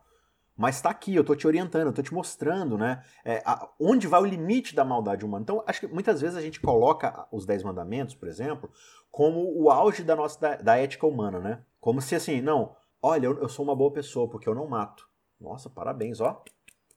Mas 0.55 0.75
está 0.75 0.89
aqui, 0.89 1.15
eu 1.15 1.21
estou 1.21 1.35
te 1.35 1.47
orientando, 1.47 1.83
eu 1.83 1.89
estou 1.89 2.03
te 2.03 2.13
mostrando, 2.13 2.77
né? 2.77 3.03
É, 3.25 3.41
a, 3.45 3.67
onde 3.79 4.07
vai 4.07 4.21
o 4.21 4.25
limite 4.25 4.75
da 4.75 4.85
maldade 4.85 5.25
humana. 5.25 5.41
Então, 5.41 5.63
acho 5.65 5.79
que 5.79 5.87
muitas 5.87 6.21
vezes 6.21 6.37
a 6.37 6.41
gente 6.41 6.59
coloca 6.59 7.27
os 7.31 7.45
Dez 7.45 7.63
Mandamentos, 7.63 8.13
por 8.13 8.27
exemplo, 8.27 8.71
como 9.09 9.51
o 9.59 9.71
auge 9.71 10.03
da 10.03 10.15
nossa 10.15 10.39
da, 10.39 10.55
da 10.55 10.77
ética 10.77 11.07
humana, 11.07 11.39
né? 11.39 11.63
Como 11.79 12.01
se 12.01 12.15
assim, 12.15 12.39
não, 12.41 12.75
olha, 13.01 13.25
eu, 13.25 13.39
eu, 13.39 13.49
sou 13.49 13.65
uma 13.65 13.75
boa 13.75 13.91
pessoa 13.91 14.29
porque 14.29 14.47
eu 14.47 14.55
não 14.55 14.67
mato. 14.67 15.07
Nossa, 15.41 15.69
parabéns, 15.69 16.21
ó. 16.21 16.43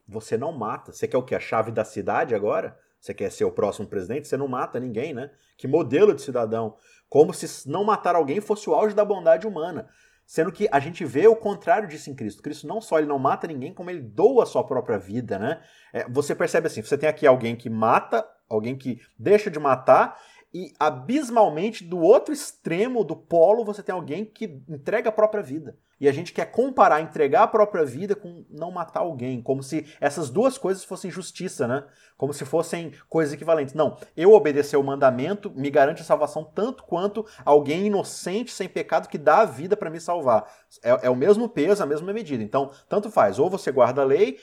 Você 0.07 0.37
não 0.37 0.53
mata. 0.53 0.92
Você 0.92 1.09
quer 1.09 1.16
o 1.16 1.23
quê? 1.23 1.35
A 1.35 1.40
chave 1.40 1.73
da 1.73 1.85
cidade 1.85 2.35
agora? 2.35 2.79
Você 3.01 3.14
quer 3.14 3.31
ser 3.31 3.45
o 3.45 3.53
próximo 3.53 3.88
presidente? 3.88 4.29
Você 4.29 4.37
não 4.37 4.49
mata 4.49 4.79
ninguém, 4.79 5.14
né? 5.14 5.31
Que 5.57 5.66
modelo 5.66 6.14
de 6.14 6.23
cidadão. 6.23 6.77
Como 7.09 7.33
se 7.33 7.69
não 7.69 7.85
matar 7.85 8.14
alguém 8.14 8.40
fosse 8.40 8.69
o 8.69 8.75
auge 8.75 8.95
da 8.95 9.05
bondade 9.05 9.47
humana. 9.47 9.88
Sendo 10.27 10.51
que 10.51 10.69
a 10.73 10.81
gente 10.81 11.05
vê 11.05 11.29
o 11.29 11.37
contrário 11.37 11.89
disso 11.89 12.11
em 12.11 12.15
Cristo. 12.15 12.43
Cristo 12.43 12.67
não 12.67 12.81
só 12.81 12.99
ele 12.99 13.07
não 13.07 13.19
mata 13.19 13.47
ninguém, 13.47 13.73
como 13.73 13.91
ele 13.91 14.03
doa 14.03 14.43
a 14.43 14.47
sua 14.47 14.65
própria 14.65 14.99
vida, 14.99 15.39
né? 15.39 15.62
É, 15.93 16.09
você 16.09 16.35
percebe 16.35 16.67
assim, 16.67 16.83
você 16.83 16.99
tem 16.99 17.09
aqui 17.09 17.27
alguém 17.27 17.55
que 17.55 17.71
mata, 17.71 18.27
alguém 18.49 18.77
que 18.77 19.01
deixa 19.17 19.49
de 19.51 19.59
matar, 19.61 20.21
e 20.53 20.73
abismalmente 20.81 21.85
do 21.85 21.99
outro 21.99 22.33
extremo 22.33 23.05
do 23.05 23.15
polo 23.15 23.65
você 23.65 23.83
tem 23.83 23.95
alguém 23.95 24.25
que 24.25 24.62
entrega 24.69 25.11
a 25.11 25.12
própria 25.12 25.43
vida. 25.43 25.77
E 25.99 26.09
a 26.09 26.13
gente 26.13 26.33
quer 26.33 26.47
comparar 26.47 27.01
entregar 27.01 27.45
a 27.45 27.49
própria 27.49 27.85
vida 27.85 28.15
com 28.15 28.45
não 28.51 28.71
matar 28.71 29.01
alguém, 29.01 29.41
como 29.41 29.63
se 29.63 29.87
essas 30.01 30.29
duas 30.29 30.59
coisas 30.59 30.85
fossem 30.85 31.11
justiça, 31.11 31.67
né? 31.67 31.85
Como 32.17 32.35
se 32.35 32.45
fossem 32.45 32.93
coisas 33.09 33.33
equivalentes. 33.33 33.75
Não, 33.75 33.97
eu 34.17 34.33
obedecer 34.33 34.77
o 34.77 34.83
mandamento 34.83 35.51
me 35.51 35.71
garante 35.71 36.03
a 36.03 36.05
salvação 36.05 36.45
tanto 36.45 36.83
quanto 36.85 37.27
alguém 37.45 37.87
inocente, 37.87 38.51
sem 38.51 38.69
pecado, 38.69 39.09
que 39.09 39.19
dá 39.19 39.39
a 39.39 39.45
vida 39.47 39.77
para 39.77 39.91
me 39.91 40.01
salvar. 40.01 40.47
É, 40.83 41.07
é, 41.07 41.11
o 41.11 41.17
mesmo 41.17 41.49
peso, 41.49 41.83
a 41.83 41.87
mesma 41.87 42.13
medida. 42.13 42.43
Então, 42.43 42.71
tanto 42.89 43.11
faz. 43.11 43.39
Ou 43.39 43.49
você 43.49 43.73
guarda 43.73 44.03
a 44.03 44.05
lei, 44.05 44.39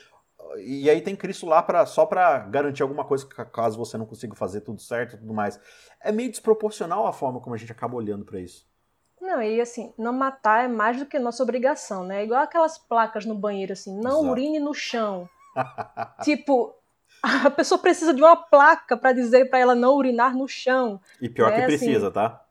e 0.58 0.90
aí 0.90 1.02
tem 1.02 1.16
Cristo 1.16 1.46
lá 1.46 1.62
para 1.62 1.86
só 1.86 2.06
para 2.06 2.40
garantir 2.40 2.84
alguma 2.84 3.06
coisa 3.06 3.26
caso 3.28 3.78
você 3.78 3.98
não 3.98 4.06
consiga 4.06 4.36
fazer 4.36 4.62
tudo 4.62 4.82
certo 4.82 5.16
e 5.16 5.20
tudo 5.20 5.34
mais. 5.34 5.60
É 6.02 6.12
meio 6.12 6.30
desproporcional 6.30 7.08
a 7.08 7.14
forma 7.14 7.40
como 7.40 7.56
a 7.56 7.58
gente 7.58 7.72
acaba 7.72 7.96
olhando 7.96 8.26
para 8.26 8.40
isso. 8.40 8.68
Não, 9.24 9.42
e 9.42 9.62
assim, 9.62 9.94
não 9.98 10.12
matar 10.12 10.66
é 10.66 10.68
mais 10.68 11.00
do 11.00 11.06
que 11.06 11.18
nossa 11.18 11.42
obrigação, 11.42 12.04
né? 12.04 12.26
Igual 12.26 12.42
aquelas 12.42 12.78
placas 12.78 13.26
no 13.26 13.34
banheiro, 13.34 13.72
assim, 13.72 13.98
não 13.98 14.20
Exato. 14.20 14.32
urine 14.32 14.60
no 14.60 14.74
chão. 14.74 15.30
tipo, 16.24 16.76
a 17.24 17.50
pessoa 17.50 17.80
precisa 17.80 18.14
de 18.14 18.22
uma 18.22 18.36
placa 18.36 18.98
para 18.98 19.14
dizer 19.14 19.50
para 19.50 19.60
ela 19.60 19.74
não 19.74 19.96
urinar 19.96 20.36
no 20.36 20.46
chão. 20.46 21.00
E 21.22 21.30
pior 21.30 21.52
né? 21.52 21.62
que 21.62 21.66
precisa, 21.68 22.08
assim, 22.08 22.14
tá? 22.14 22.46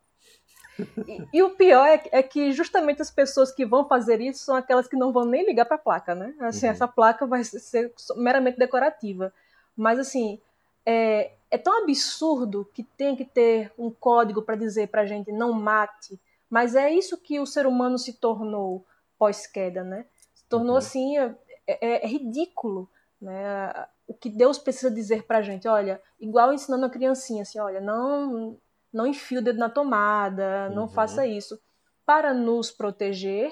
E, 1.07 1.27
e, 1.31 1.43
o 1.43 1.51
pior 1.51 1.85
é, 1.85 2.01
é, 2.11 2.23
que 2.23 2.51
justamente 2.51 3.03
as 3.03 3.11
pessoas 3.11 3.51
que 3.51 3.63
vão 3.63 3.87
fazer 3.87 4.19
isso 4.19 4.43
são 4.43 4.55
aquelas 4.55 4.87
que 4.87 4.95
não 4.95 5.13
vão 5.13 5.25
nem 5.25 5.45
ligar 5.45 5.65
para 5.65 5.75
a 5.75 5.79
placa, 5.79 6.15
né? 6.15 6.33
Assim, 6.39 6.65
uhum. 6.65 6.71
essa 6.71 6.87
placa 6.87 7.27
vai 7.27 7.43
ser 7.43 7.93
meramente 8.15 8.57
decorativa. 8.57 9.31
Mas 9.77 9.99
assim, 9.99 10.39
é, 10.83 11.33
é 11.51 11.57
tão 11.59 11.83
absurdo 11.83 12.67
que 12.73 12.81
tem 12.81 13.15
que 13.15 13.25
ter 13.25 13.71
um 13.77 13.91
código 13.91 14.41
para 14.41 14.55
dizer 14.55 14.87
para 14.87 15.05
gente 15.05 15.31
não 15.31 15.53
mate 15.53 16.19
mas 16.53 16.75
é 16.75 16.93
isso 16.93 17.17
que 17.17 17.39
o 17.39 17.47
ser 17.47 17.65
humano 17.65 17.97
se 17.97 18.13
tornou 18.13 18.85
pós-queda, 19.17 19.83
né? 19.83 20.05
Se 20.35 20.45
tornou 20.45 20.73
uhum. 20.73 20.77
assim, 20.77 21.17
é, 21.17 21.35
é, 21.65 22.05
é, 22.05 22.07
ridículo, 22.07 22.87
né? 23.19 23.87
O 24.05 24.13
que 24.13 24.29
Deus 24.29 24.59
precisa 24.59 24.91
dizer 24.91 25.23
pra 25.23 25.41
gente, 25.41 25.67
olha, 25.67 25.99
igual 26.19 26.53
ensinando 26.53 26.85
a 26.85 26.91
criancinha, 26.91 27.41
assim, 27.41 27.57
olha, 27.57 27.81
não, 27.81 28.55
não 28.93 29.07
enfie 29.07 29.39
o 29.39 29.41
dedo 29.41 29.57
na 29.57 29.67
tomada, 29.67 30.69
não 30.69 30.83
uhum. 30.83 30.89
faça 30.89 31.25
isso, 31.25 31.59
para 32.05 32.35
nos 32.35 32.69
proteger 32.69 33.51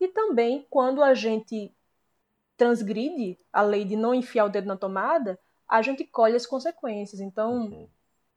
e 0.00 0.08
também 0.08 0.66
quando 0.68 1.04
a 1.04 1.14
gente 1.14 1.72
transgride 2.56 3.38
a 3.52 3.62
lei 3.62 3.84
de 3.84 3.94
não 3.94 4.12
enfiar 4.12 4.46
o 4.46 4.50
dedo 4.50 4.66
na 4.66 4.76
tomada, 4.76 5.38
a 5.68 5.80
gente 5.82 6.02
colhe 6.02 6.34
as 6.34 6.46
consequências. 6.46 7.20
Então, 7.20 7.66
uhum. 7.66 7.88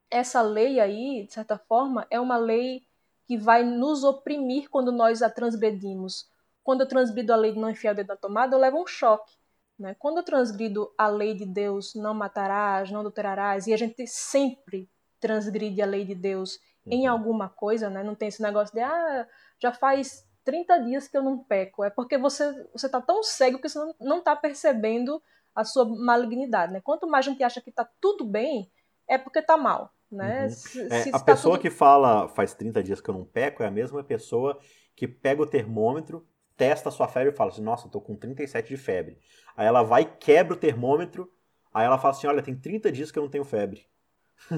essa 0.08 0.44
lei 0.44 0.80
aí, 0.80 1.26
de 1.26 1.34
certa 1.34 1.58
forma, 1.58 2.06
é 2.12 2.20
uma 2.20 2.38
lei 2.38 2.86
que 3.26 3.38
vai 3.38 3.64
nos 3.64 4.04
oprimir 4.04 4.70
quando 4.70 4.92
nós 4.92 5.22
a 5.22 5.30
transgredimos. 5.30 6.30
Quando 6.64 6.82
eu 6.82 6.88
transgrido 6.88 7.34
a 7.34 7.36
lei 7.36 7.52
de 7.52 7.60
não 7.60 7.70
enfiar 7.70 7.94
o 7.94 7.96
dedo 7.96 8.08
na 8.08 8.16
tomada, 8.16 8.56
eu 8.56 8.60
levo 8.60 8.82
um 8.82 8.88
choque. 8.88 9.34
Né? 9.78 9.96
Quando 10.00 10.18
eu 10.18 10.24
transgrido 10.24 10.94
a 10.98 11.08
lei 11.08 11.34
de 11.34 11.46
Deus, 11.46 11.94
não 11.96 12.14
matarás, 12.14 12.92
não 12.92 13.00
adulterarás, 13.00 13.68
e 13.68 13.74
a 13.74 13.78
gente 13.78 14.06
sempre 14.08 14.90
transgride 15.20 15.82
a 15.82 15.86
lei 15.86 16.06
de 16.06 16.16
Deus 16.16 16.60
uhum. 16.86 16.94
em 16.94 17.08
alguma 17.08 17.50
coisa, 17.50 17.90
né? 17.90 18.04
não 18.04 18.16
tem 18.16 18.28
esse 18.28 18.42
negócio 18.42 18.74
de, 18.74 18.82
ah, 18.82 19.28
já 19.60 19.72
faz 19.72 20.26
30 20.44 20.78
dias 20.80 21.08
que 21.08 21.18
eu 21.18 21.24
não 21.24 21.40
peco. 21.40 21.84
É 21.84 21.90
porque 21.90 22.18
você 22.18 22.52
você 22.74 22.86
está 22.86 23.02
tão 23.02 23.24
cego 23.24 23.60
que 23.60 23.70
você 23.70 23.80
não 24.00 24.20
está 24.20 24.36
percebendo 24.36 25.22
a 25.56 25.64
sua 25.64 25.86
malignidade. 25.86 26.74
Né? 26.74 26.82
Quanto 26.82 27.08
mais 27.08 27.26
a 27.26 27.30
gente 27.30 27.44
acha 27.44 27.62
que 27.62 27.70
está 27.70 27.88
tudo 28.02 28.26
bem, 28.26 28.72
é 29.08 29.18
porque 29.18 29.40
está 29.40 29.58
mal. 29.58 29.94
Né? 30.14 30.44
Uhum. 30.44 30.50
Se, 30.50 30.82
é, 30.94 31.02
se 31.02 31.10
a 31.12 31.20
pessoa 31.20 31.56
tudo... 31.56 31.62
que 31.64 31.70
fala 31.70 32.28
faz 32.30 32.54
30 32.54 32.84
dias 32.84 33.02
que 33.02 33.10
eu 33.10 33.14
não 33.16 33.26
peco 33.26 33.64
é 33.64 33.66
a 33.66 33.72
mesma 33.72 34.04
pessoa 34.04 34.60
que 34.96 35.08
pega 35.08 35.42
o 35.42 35.46
termômetro, 35.46 36.26
testa 36.56 36.90
a 36.90 36.92
sua 36.92 37.08
febre 37.08 37.34
e 37.34 37.36
fala 37.36 37.50
assim: 37.52 37.64
Nossa, 37.64 37.88
eu 37.88 37.92
tô 37.92 38.00
com 38.00 38.16
37 38.16 38.70
de 38.70 38.78
febre. 38.78 39.18
Aí 39.58 39.66
ela 39.66 39.82
vai, 39.82 40.06
quebra 40.06 40.54
o 40.54 40.58
termômetro, 40.58 41.32
aí 41.74 41.86
ela 41.86 41.98
fala 41.98 42.14
assim: 42.14 42.28
Olha, 42.28 42.44
tem 42.44 42.56
30 42.56 42.92
dias 42.92 43.12
que 43.12 43.18
eu 43.18 43.24
não 43.24 43.30
tenho 43.30 43.44
febre. 43.44 43.86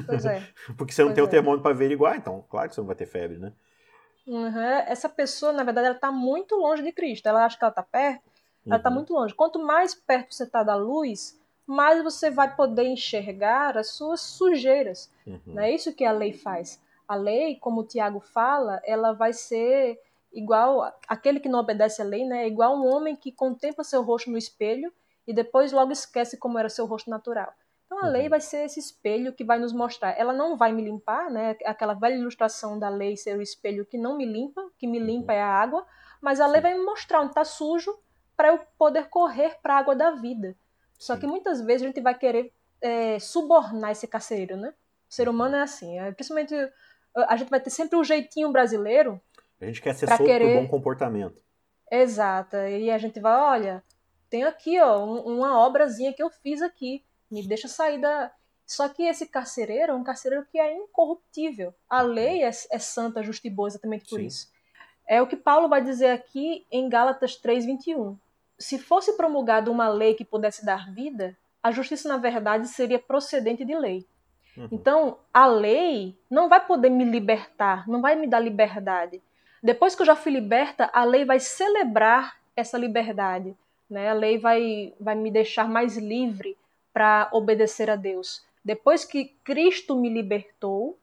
Pois 0.05 0.25
é. 0.25 0.45
Porque 0.77 0.93
você 0.93 1.01
não 1.01 1.09
pois 1.09 1.15
tem 1.15 1.23
é. 1.23 1.27
o 1.27 1.29
termômetro 1.29 1.63
para 1.63 1.71
averiguar, 1.71 2.17
então, 2.17 2.45
claro 2.49 2.67
que 2.67 2.75
você 2.75 2.81
não 2.81 2.87
vai 2.87 2.95
ter 2.95 3.05
febre, 3.05 3.37
né? 3.37 3.53
Uhum. 4.27 4.59
Essa 4.87 5.07
pessoa, 5.07 5.53
na 5.53 5.63
verdade, 5.63 5.87
ela 5.87 5.95
está 5.95 6.11
muito 6.11 6.55
longe 6.55 6.83
de 6.83 6.91
Cristo. 6.91 7.27
Ela 7.27 7.45
acha 7.45 7.57
que 7.57 7.63
ela 7.63 7.69
está 7.69 7.83
perto, 7.83 8.23
ela 8.65 8.77
está 8.77 8.89
uhum. 8.89 8.95
muito 8.95 9.13
longe. 9.13 9.33
Quanto 9.33 9.59
mais 9.59 9.93
perto 9.93 10.33
você 10.33 10.43
está 10.43 10.63
da 10.63 10.75
luz, 10.75 11.39
mais 11.65 12.03
você 12.03 12.29
vai 12.29 12.55
poder 12.55 12.85
enxergar 12.85 13.77
as 13.77 13.91
suas 13.91 14.21
sujeiras. 14.21 15.11
Uhum. 15.25 15.39
Não 15.47 15.63
é 15.63 15.71
isso 15.71 15.93
que 15.93 16.05
a 16.05 16.11
lei 16.11 16.33
faz. 16.33 16.81
A 17.07 17.15
lei, 17.15 17.57
como 17.57 17.81
o 17.81 17.85
Tiago 17.85 18.19
fala, 18.19 18.81
ela 18.83 19.13
vai 19.13 19.33
ser 19.33 19.99
igual 20.33 20.93
aquele 21.07 21.39
que 21.39 21.49
não 21.49 21.59
obedece 21.59 22.01
à 22.01 22.05
lei, 22.05 22.25
né? 22.25 22.43
É 22.43 22.47
igual 22.47 22.75
um 22.75 22.85
homem 22.85 23.15
que 23.15 23.31
contempla 23.31 23.83
seu 23.83 24.03
rosto 24.03 24.29
no 24.29 24.37
espelho 24.37 24.91
e 25.25 25.33
depois 25.33 25.71
logo 25.71 25.91
esquece 25.91 26.37
como 26.37 26.59
era 26.59 26.69
seu 26.69 26.85
rosto 26.85 27.09
natural. 27.09 27.53
Então 27.85 27.99
a 27.99 28.07
uhum. 28.07 28.11
lei 28.11 28.29
vai 28.29 28.41
ser 28.41 28.65
esse 28.65 28.79
espelho 28.79 29.33
que 29.33 29.43
vai 29.43 29.57
nos 29.57 29.71
mostrar. 29.71 30.11
Ela 30.17 30.33
não 30.33 30.57
vai 30.57 30.71
me 30.71 30.83
limpar, 30.83 31.29
né? 31.31 31.55
Aquela 31.65 31.93
velha 31.93 32.15
ilustração 32.15 32.77
da 32.77 32.89
lei 32.89 33.15
ser 33.15 33.37
o 33.37 33.41
espelho 33.41 33.85
que 33.85 33.97
não 33.97 34.17
me 34.17 34.25
limpa, 34.25 34.61
que 34.77 34.87
me 34.87 34.99
limpa 34.99 35.33
uhum. 35.33 35.39
é 35.39 35.41
a 35.41 35.47
água, 35.47 35.85
mas 36.21 36.39
a 36.39 36.47
lei 36.47 36.61
vai 36.61 36.75
me 36.75 36.83
mostrar 36.83 37.21
onde 37.21 37.29
está 37.29 37.45
sujo 37.45 37.97
para 38.35 38.49
eu 38.49 38.59
poder 38.77 39.07
correr 39.09 39.57
para 39.61 39.75
a 39.75 39.77
água 39.77 39.95
da 39.95 40.11
vida. 40.11 40.55
Só 40.97 41.17
que 41.17 41.27
muitas 41.27 41.61
vezes 41.61 41.83
a 41.83 41.87
gente 41.87 42.01
vai 42.01 42.17
querer 42.17 42.51
é, 42.81 43.19
subornar 43.19 43.91
esse 43.91 44.07
carcereiro, 44.07 44.57
né? 44.57 44.73
O 45.09 45.13
ser 45.13 45.29
humano 45.29 45.55
é 45.55 45.61
assim. 45.61 45.99
É, 45.99 46.11
principalmente 46.11 46.55
a 47.15 47.37
gente 47.37 47.49
vai 47.49 47.59
ter 47.59 47.69
sempre 47.69 47.97
um 47.97 48.03
jeitinho 48.03 48.51
brasileiro. 48.51 49.21
A 49.61 49.65
gente 49.65 49.81
quer 49.81 49.95
ser 49.95 50.07
solto 50.07 50.25
querer... 50.25 50.55
por 50.55 50.63
bom 50.63 50.67
comportamento. 50.67 51.41
Exato. 51.89 52.57
E 52.57 52.91
a 52.91 52.97
gente 52.97 53.19
vai, 53.19 53.39
olha, 53.39 53.83
tem 54.29 54.43
aqui, 54.43 54.79
ó, 54.81 55.03
uma 55.03 55.65
obrazinha 55.65 56.13
que 56.13 56.21
eu 56.21 56.29
fiz 56.29 56.61
aqui. 56.61 57.03
Me 57.31 57.47
deixa 57.47 57.67
sair 57.67 57.99
da. 57.99 58.31
Só 58.65 58.89
que 58.89 59.03
esse 59.03 59.27
carcereiro 59.27 59.91
é 59.91 59.95
um 59.95 60.03
carcereiro 60.03 60.45
que 60.51 60.59
é 60.59 60.75
incorruptível. 60.75 61.73
A 61.87 62.01
lei 62.01 62.43
é, 62.43 62.47
é 62.47 62.79
santa, 62.79 63.23
justa 63.23 63.47
e 63.47 63.49
boa 63.49 63.67
exatamente 63.67 64.09
por 64.09 64.19
Sim. 64.19 64.25
isso. 64.25 64.49
É 65.07 65.21
o 65.21 65.27
que 65.27 65.35
Paulo 65.35 65.69
vai 65.69 65.83
dizer 65.83 66.09
aqui 66.09 66.65
em 66.71 66.89
Gálatas 66.89 67.39
3:21 67.39 68.17
se 68.57 68.79
fosse 68.79 69.13
promulgada 69.17 69.71
uma 69.71 69.87
lei 69.87 70.13
que 70.13 70.25
pudesse 70.25 70.65
dar 70.65 70.91
vida, 70.93 71.37
a 71.61 71.71
justiça, 71.71 72.07
na 72.07 72.17
verdade, 72.17 72.67
seria 72.67 72.99
procedente 72.99 73.65
de 73.65 73.75
lei. 73.75 74.05
Uhum. 74.55 74.67
Então, 74.71 75.17
a 75.33 75.45
lei 75.45 76.17
não 76.29 76.47
vai 76.47 76.65
poder 76.65 76.89
me 76.89 77.03
libertar, 77.03 77.87
não 77.87 78.01
vai 78.01 78.15
me 78.15 78.27
dar 78.27 78.39
liberdade. 78.39 79.21
Depois 79.61 79.95
que 79.95 80.01
eu 80.01 80.05
já 80.05 80.15
fui 80.15 80.31
liberta, 80.31 80.89
a 80.93 81.03
lei 81.03 81.25
vai 81.25 81.39
celebrar 81.39 82.37
essa 82.55 82.77
liberdade. 82.77 83.55
Né? 83.89 84.09
A 84.09 84.13
lei 84.13 84.37
vai, 84.37 84.93
vai 84.99 85.15
me 85.15 85.31
deixar 85.31 85.67
mais 85.67 85.97
livre 85.97 86.57
para 86.93 87.29
obedecer 87.33 87.89
a 87.89 87.95
Deus. 87.95 88.45
Depois 88.63 89.03
que 89.03 89.33
Cristo 89.43 89.95
me 89.95 90.09
libertou, 90.09 90.97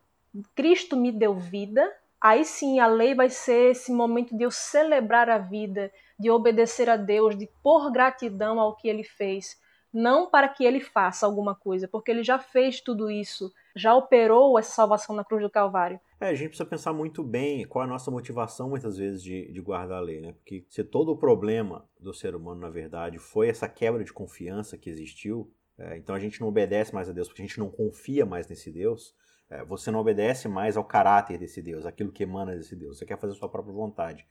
Cristo 0.55 0.97
me 0.97 1.13
deu 1.13 1.35
vida, 1.35 1.93
aí 2.21 2.45
sim 2.45 2.81
a 2.81 2.87
lei 2.87 3.15
vai 3.15 3.29
ser 3.29 3.73
esse 3.73 3.93
momento 3.93 4.37
de 4.37 4.45
eu 4.45 4.51
celebrar 4.51 5.29
a 5.29 5.39
vida, 5.39 5.93
de 6.23 6.31
obedecer 6.31 6.89
a 6.89 6.97
Deus, 6.97 7.37
de 7.37 7.49
pôr 7.65 7.91
gratidão 7.91 8.61
ao 8.61 8.77
que 8.77 8.89
ele 8.89 9.03
fez. 9.03 9.61
Não 9.93 10.31
para 10.31 10.49
que 10.49 10.65
ele 10.65 10.81
faça 10.81 11.27
alguma 11.27 11.55
coisa, 11.55 11.89
porque 11.89 12.13
ele 12.13 12.23
já 12.23 12.39
fez 12.39 12.81
tudo 12.81 13.11
isso, 13.11 13.53
já 13.77 13.95
operou 13.95 14.59
essa 14.59 14.73
salvação 14.73 15.15
na 15.15 15.25
cruz 15.25 15.43
do 15.43 15.51
Calvário. 15.51 16.01
É, 16.21 16.29
a 16.29 16.35
gente 16.35 16.51
precisa 16.51 16.69
pensar 16.69 16.93
muito 16.93 17.25
bem 17.25 17.67
qual 17.67 17.83
é 17.83 17.87
a 17.87 17.91
nossa 17.91 18.11
motivação, 18.11 18.71
muitas 18.71 18.97
vezes, 18.97 19.23
de, 19.23 19.53
de 19.53 19.61
guardar 19.61 19.99
a 19.99 20.01
lei, 20.01 20.21
né? 20.21 20.33
Porque 20.33 20.65
se 20.71 20.85
todo 20.85 21.11
o 21.11 21.17
problema 21.17 21.85
do 21.99 22.15
ser 22.15 22.37
humano, 22.37 22.61
na 22.61 22.71
verdade, 22.71 23.19
foi 23.19 23.49
essa 23.49 23.69
quebra 23.69 24.05
de 24.05 24.13
confiança 24.13 24.79
que 24.79 24.89
existiu, 24.89 25.53
é, 25.77 25.97
então 25.97 26.15
a 26.15 26.21
gente 26.21 26.41
não 26.41 26.49
obedece 26.49 26.95
mais 26.95 27.11
a 27.11 27.13
Deus 27.13 27.27
porque 27.27 27.43
a 27.43 27.45
gente 27.45 27.59
não 27.59 27.69
confia 27.69 28.25
mais 28.25 28.47
nesse 28.47 28.71
Deus, 28.71 29.15
é, 29.51 29.65
você 29.65 29.91
não 29.91 29.99
obedece 29.99 30.49
mais 30.49 30.77
ao 30.77 30.85
caráter 30.85 31.37
desse 31.37 31.61
Deus, 31.61 31.85
aquilo 31.85 32.13
que 32.13 32.23
emana 32.23 32.57
desse 32.57 32.77
Deus. 32.77 32.97
Você 32.99 33.05
quer 33.05 33.19
fazer 33.19 33.35
a 33.35 33.37
sua 33.37 33.51
própria 33.51 33.75
vontade. 33.75 34.25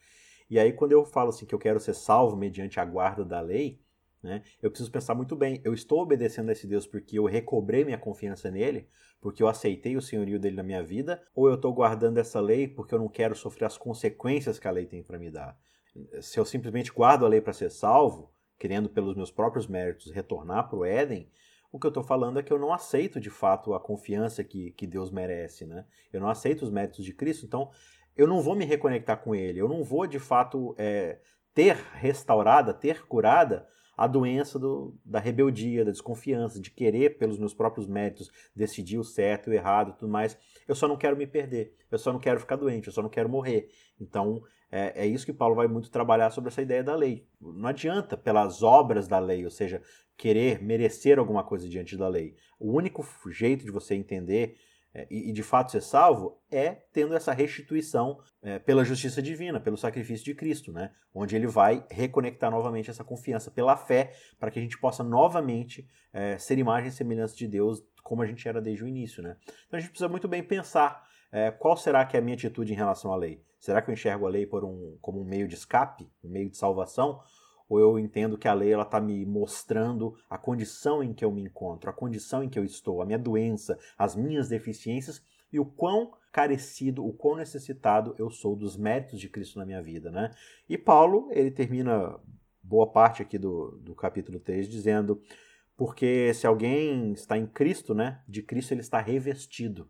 E 0.52 0.60
aí, 0.60 0.74
quando 0.74 0.92
eu 0.92 1.06
falo 1.06 1.30
assim 1.30 1.46
que 1.46 1.56
eu 1.56 1.60
quero 1.60 1.80
ser 1.80 1.96
salvo 1.96 2.36
mediante 2.36 2.78
a 2.78 2.84
guarda 2.84 3.24
da 3.24 3.40
lei, 3.40 3.80
né, 4.22 4.44
eu 4.62 4.70
preciso 4.70 4.92
pensar 4.92 5.16
muito 5.16 5.34
bem: 5.34 5.62
eu 5.64 5.74
estou 5.74 6.02
obedecendo 6.02 6.50
a 6.50 6.52
esse 6.52 6.68
Deus 6.68 6.86
porque 6.86 7.18
eu 7.18 7.24
recobrei 7.24 7.86
minha 7.86 7.98
confiança 7.98 8.52
nele, 8.52 8.90
porque 9.22 9.42
eu 9.42 9.48
aceitei 9.48 9.96
o 9.96 10.02
senhorio 10.02 10.38
dele 10.38 10.58
na 10.58 10.64
minha 10.64 10.84
vida, 10.84 11.24
ou 11.34 11.48
eu 11.48 11.56
estou 11.56 11.74
guardando 11.74 12.18
essa 12.18 12.42
lei 12.42 12.68
porque 12.68 12.94
eu 12.94 13.00
não 13.00 13.08
quero 13.08 13.34
sofrer 13.34 13.66
as 13.66 13.78
consequências 13.78 14.60
que 14.60 14.68
a 14.68 14.72
lei 14.72 14.86
tem 14.86 15.02
para 15.02 15.18
me 15.18 15.32
dar? 15.32 15.58
Se 16.20 16.38
eu 16.38 16.44
simplesmente 16.44 16.92
guardo 16.92 17.26
a 17.26 17.30
lei 17.30 17.40
para 17.40 17.54
ser 17.54 17.72
salvo, 17.72 18.30
querendo 18.60 18.90
pelos 18.90 19.16
meus 19.16 19.32
próprios 19.32 19.68
méritos 19.68 20.12
retornar 20.12 20.68
para 20.68 20.80
o 20.80 20.84
Éden, 20.84 21.32
o 21.72 21.80
que 21.80 21.88
eu 21.88 21.92
estou 21.92 22.04
falando 22.04 22.38
é 22.38 22.44
que 22.44 22.52
eu 22.52 22.60
não 22.60 22.74
aceito 22.74 23.22
de 23.22 23.30
fato 23.30 23.74
a 23.74 23.80
confiança 23.80 24.44
que, 24.44 24.72
que 24.72 24.86
Deus 24.86 25.10
merece, 25.10 25.66
né? 25.66 25.86
Eu 26.12 26.20
não 26.20 26.28
aceito 26.28 26.64
os 26.64 26.70
méritos 26.70 27.06
de 27.06 27.14
Cristo, 27.14 27.46
então 27.46 27.72
eu 28.15 28.28
não 28.28 28.41
vou 28.41 28.56
me 28.56 28.65
reconectar 28.65 29.21
com 29.21 29.34
Ele, 29.36 29.60
eu 29.60 29.67
não 29.67 29.84
vou 29.84 30.06
de 30.08 30.19
fato 30.19 30.76
é, 30.78 31.19
ter 31.54 31.76
restaurada, 31.93 32.74
ter 32.74 33.06
curada 33.06 33.67
a 33.95 34.08
doença 34.08 34.58
do, 34.58 34.97
da 35.06 35.19
rebeldia, 35.19 35.86
da 35.86 35.91
desconfiança, 35.91 36.60
de 36.60 36.71
querer 36.71 37.17
pelos 37.17 37.38
meus 37.38 37.54
próprios 37.54 37.88
méritos 37.88 38.32
decidir 38.56 38.97
o 38.97 39.04
certo 39.04 39.50
o 39.50 39.54
errado 39.54 39.95
tudo 39.97 40.12
mais. 40.12 40.38
Eu 40.67 40.74
só 40.74 40.88
não 40.88 40.97
quero 40.97 41.15
me 41.15 41.28
perder, 41.28 41.76
eu 41.91 42.00
só 42.00 42.12
não 42.12 42.19
quero 42.19 42.39
ficar 42.39 42.56
doente, 42.56 42.88
eu 42.88 42.93
só 42.93 43.02
não 43.02 43.10
quero 43.10 43.30
morrer. 43.30 43.69
Então 44.00 44.41
é, 44.71 45.04
é 45.04 45.06
isso 45.06 45.26
que 45.26 45.34
Paulo 45.34 45.54
vai 45.54 45.67
muito 45.67 45.91
trabalhar 45.91 46.32
sobre 46.32 46.47
essa 46.47 46.62
ideia 46.62 46.84
da 46.84 46.95
lei. 46.95 47.28
Não 47.39 47.67
adianta 47.67 48.15
pelas 48.15 48.63
obras 48.63 49.08
da 49.08 49.19
lei, 49.19 49.43
ou 49.43 49.52
seja, 49.52 49.84
querer 50.17 50.63
merecer 50.63 51.19
alguma 51.19 51.43
coisa 51.43 51.67
diante 51.67 51.97
da 51.97 52.08
lei. 52.08 52.36
O 52.58 52.71
único 52.71 53.06
jeito 53.30 53.65
de 53.65 53.71
você 53.71 53.95
entender 53.95 54.56
é, 54.94 55.08
e, 55.10 55.32
de 55.32 55.44
fato 55.44 55.72
ser 55.72 55.82
salvo 55.82 56.40
é 56.52 56.72
tendo 56.92 57.16
essa 57.16 57.32
restituição 57.32 58.20
é, 58.42 58.60
pela 58.60 58.84
justiça 58.84 59.22
divina, 59.22 59.60
pelo 59.60 59.78
sacrifício 59.78 60.26
de 60.26 60.36
Cristo, 60.36 60.72
né? 60.72 60.92
onde 61.14 61.36
ele 61.36 61.48
vai 61.48 61.86
reconectar 61.90 62.52
novamente 62.52 62.90
essa 62.90 63.04
confiança 63.04 63.50
pela 63.50 63.78
fé, 63.78 64.14
para 64.40 64.52
que 64.52 64.60
a 64.60 64.62
gente 64.62 64.78
possa 64.78 65.04
novamente 65.04 65.88
é, 66.12 66.38
ser 66.38 66.58
imagem 66.58 66.90
e 66.90 66.92
semelhança 66.92 67.36
de 67.36 67.48
Deus 67.48 67.82
como 68.04 68.22
a 68.22 68.26
gente 68.26 68.48
era 68.48 68.62
desde 68.62 68.84
o 68.84 68.88
início. 68.88 69.24
Né? 69.24 69.38
Então 69.68 69.78
a 69.78 69.80
gente 69.80 69.92
precisa 69.92 70.10
muito 70.10 70.28
bem 70.28 70.44
pensar 70.44 71.08
é, 71.32 71.50
qual 71.50 71.78
será 71.78 72.06
que 72.06 72.18
é 72.18 72.20
a 72.20 72.24
minha 72.24 72.36
atitude 72.36 72.74
em 72.74 72.76
relação 72.76 73.14
à 73.14 73.16
lei. 73.16 73.42
Será 73.60 73.82
que 73.82 73.90
eu 73.90 73.94
enxergo 73.94 74.26
a 74.26 74.30
lei 74.30 74.46
por 74.46 74.66
um, 74.66 74.98
como 75.00 75.22
um 75.22 75.24
meio 75.24 75.48
de 75.48 75.56
escape, 75.56 76.12
um 76.24 76.30
meio 76.30 76.50
de 76.50 76.58
salvação? 76.58 77.22
Ou 77.72 77.80
eu 77.80 77.98
entendo 77.98 78.38
que 78.38 78.50
a 78.50 78.54
lei 78.54 78.74
ela 78.74 78.84
está 78.84 79.00
me 79.00 79.26
mostrando 79.26 80.14
a 80.30 80.38
condição 80.38 81.02
em 81.02 81.14
que 81.14 81.24
eu 81.24 81.32
me 81.32 81.42
encontro, 81.42 81.90
a 81.90 81.94
condição 81.94 82.44
em 82.44 82.50
que 82.50 82.60
eu 82.60 82.66
estou, 82.66 83.02
a 83.02 83.06
minha 83.06 83.18
doença, 83.18 83.80
as 83.98 84.14
minhas 84.14 84.50
deficiências 84.50 85.24
e 85.54 85.58
o 85.58 85.64
quão 85.64 86.12
carecido, 86.34 87.06
o 87.06 87.14
quão 87.14 87.38
necessitado 87.38 88.14
eu 88.20 88.30
sou 88.30 88.58
dos 88.58 88.76
méritos 88.76 89.18
de 89.22 89.30
Cristo 89.30 89.58
na 89.58 89.66
minha 89.66 89.82
vida, 89.82 90.12
né? 90.12 90.32
E 90.68 90.78
Paulo, 90.78 91.30
ele 91.32 91.50
termina 91.50 92.20
boa 92.62 92.92
parte 92.92 93.22
aqui 93.22 93.38
do, 93.38 93.80
do 93.82 93.96
capítulo 93.96 94.38
3 94.38 94.68
dizendo, 94.68 95.22
porque 95.78 96.34
se 96.34 96.46
alguém 96.46 97.14
está 97.14 97.38
em 97.38 97.48
Cristo, 97.48 97.96
né, 97.96 98.22
de 98.28 98.44
Cristo 98.44 98.74
ele 98.74 98.82
está 98.82 99.00
revestido. 99.00 99.90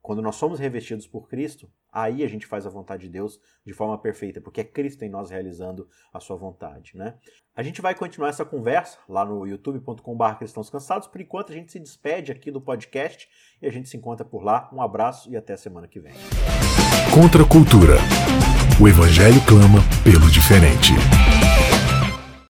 Quando 0.00 0.22
nós 0.22 0.36
somos 0.36 0.60
revestidos 0.60 1.08
por 1.08 1.28
Cristo, 1.28 1.68
aí 1.96 2.22
a 2.22 2.28
gente 2.28 2.46
faz 2.46 2.66
a 2.66 2.70
vontade 2.70 3.04
de 3.04 3.08
Deus 3.08 3.40
de 3.64 3.72
forma 3.72 3.96
perfeita, 3.96 4.38
porque 4.38 4.60
é 4.60 4.64
Cristo 4.64 5.02
em 5.02 5.08
nós 5.08 5.30
realizando 5.30 5.88
a 6.12 6.20
sua 6.20 6.36
vontade, 6.36 6.92
né? 6.94 7.14
A 7.56 7.62
gente 7.62 7.80
vai 7.80 7.94
continuar 7.94 8.28
essa 8.28 8.44
conversa 8.44 8.98
lá 9.08 9.24
no 9.24 9.46
youtube.com.br 9.46 10.34
cristãos 10.38 10.68
cansados. 10.68 11.08
Por 11.08 11.22
enquanto, 11.22 11.52
a 11.52 11.54
gente 11.54 11.72
se 11.72 11.80
despede 11.80 12.30
aqui 12.30 12.50
do 12.50 12.60
podcast 12.60 13.26
e 13.62 13.66
a 13.66 13.72
gente 13.72 13.88
se 13.88 13.96
encontra 13.96 14.26
por 14.26 14.44
lá. 14.44 14.68
Um 14.74 14.82
abraço 14.82 15.30
e 15.32 15.36
até 15.36 15.56
semana 15.56 15.88
que 15.88 15.98
vem. 15.98 16.12
Contra 17.14 17.42
a 17.42 17.48
cultura. 17.48 17.94
O 18.78 18.86
evangelho 18.86 19.40
clama 19.46 19.80
pelo 20.04 20.30
diferente. 20.30 20.92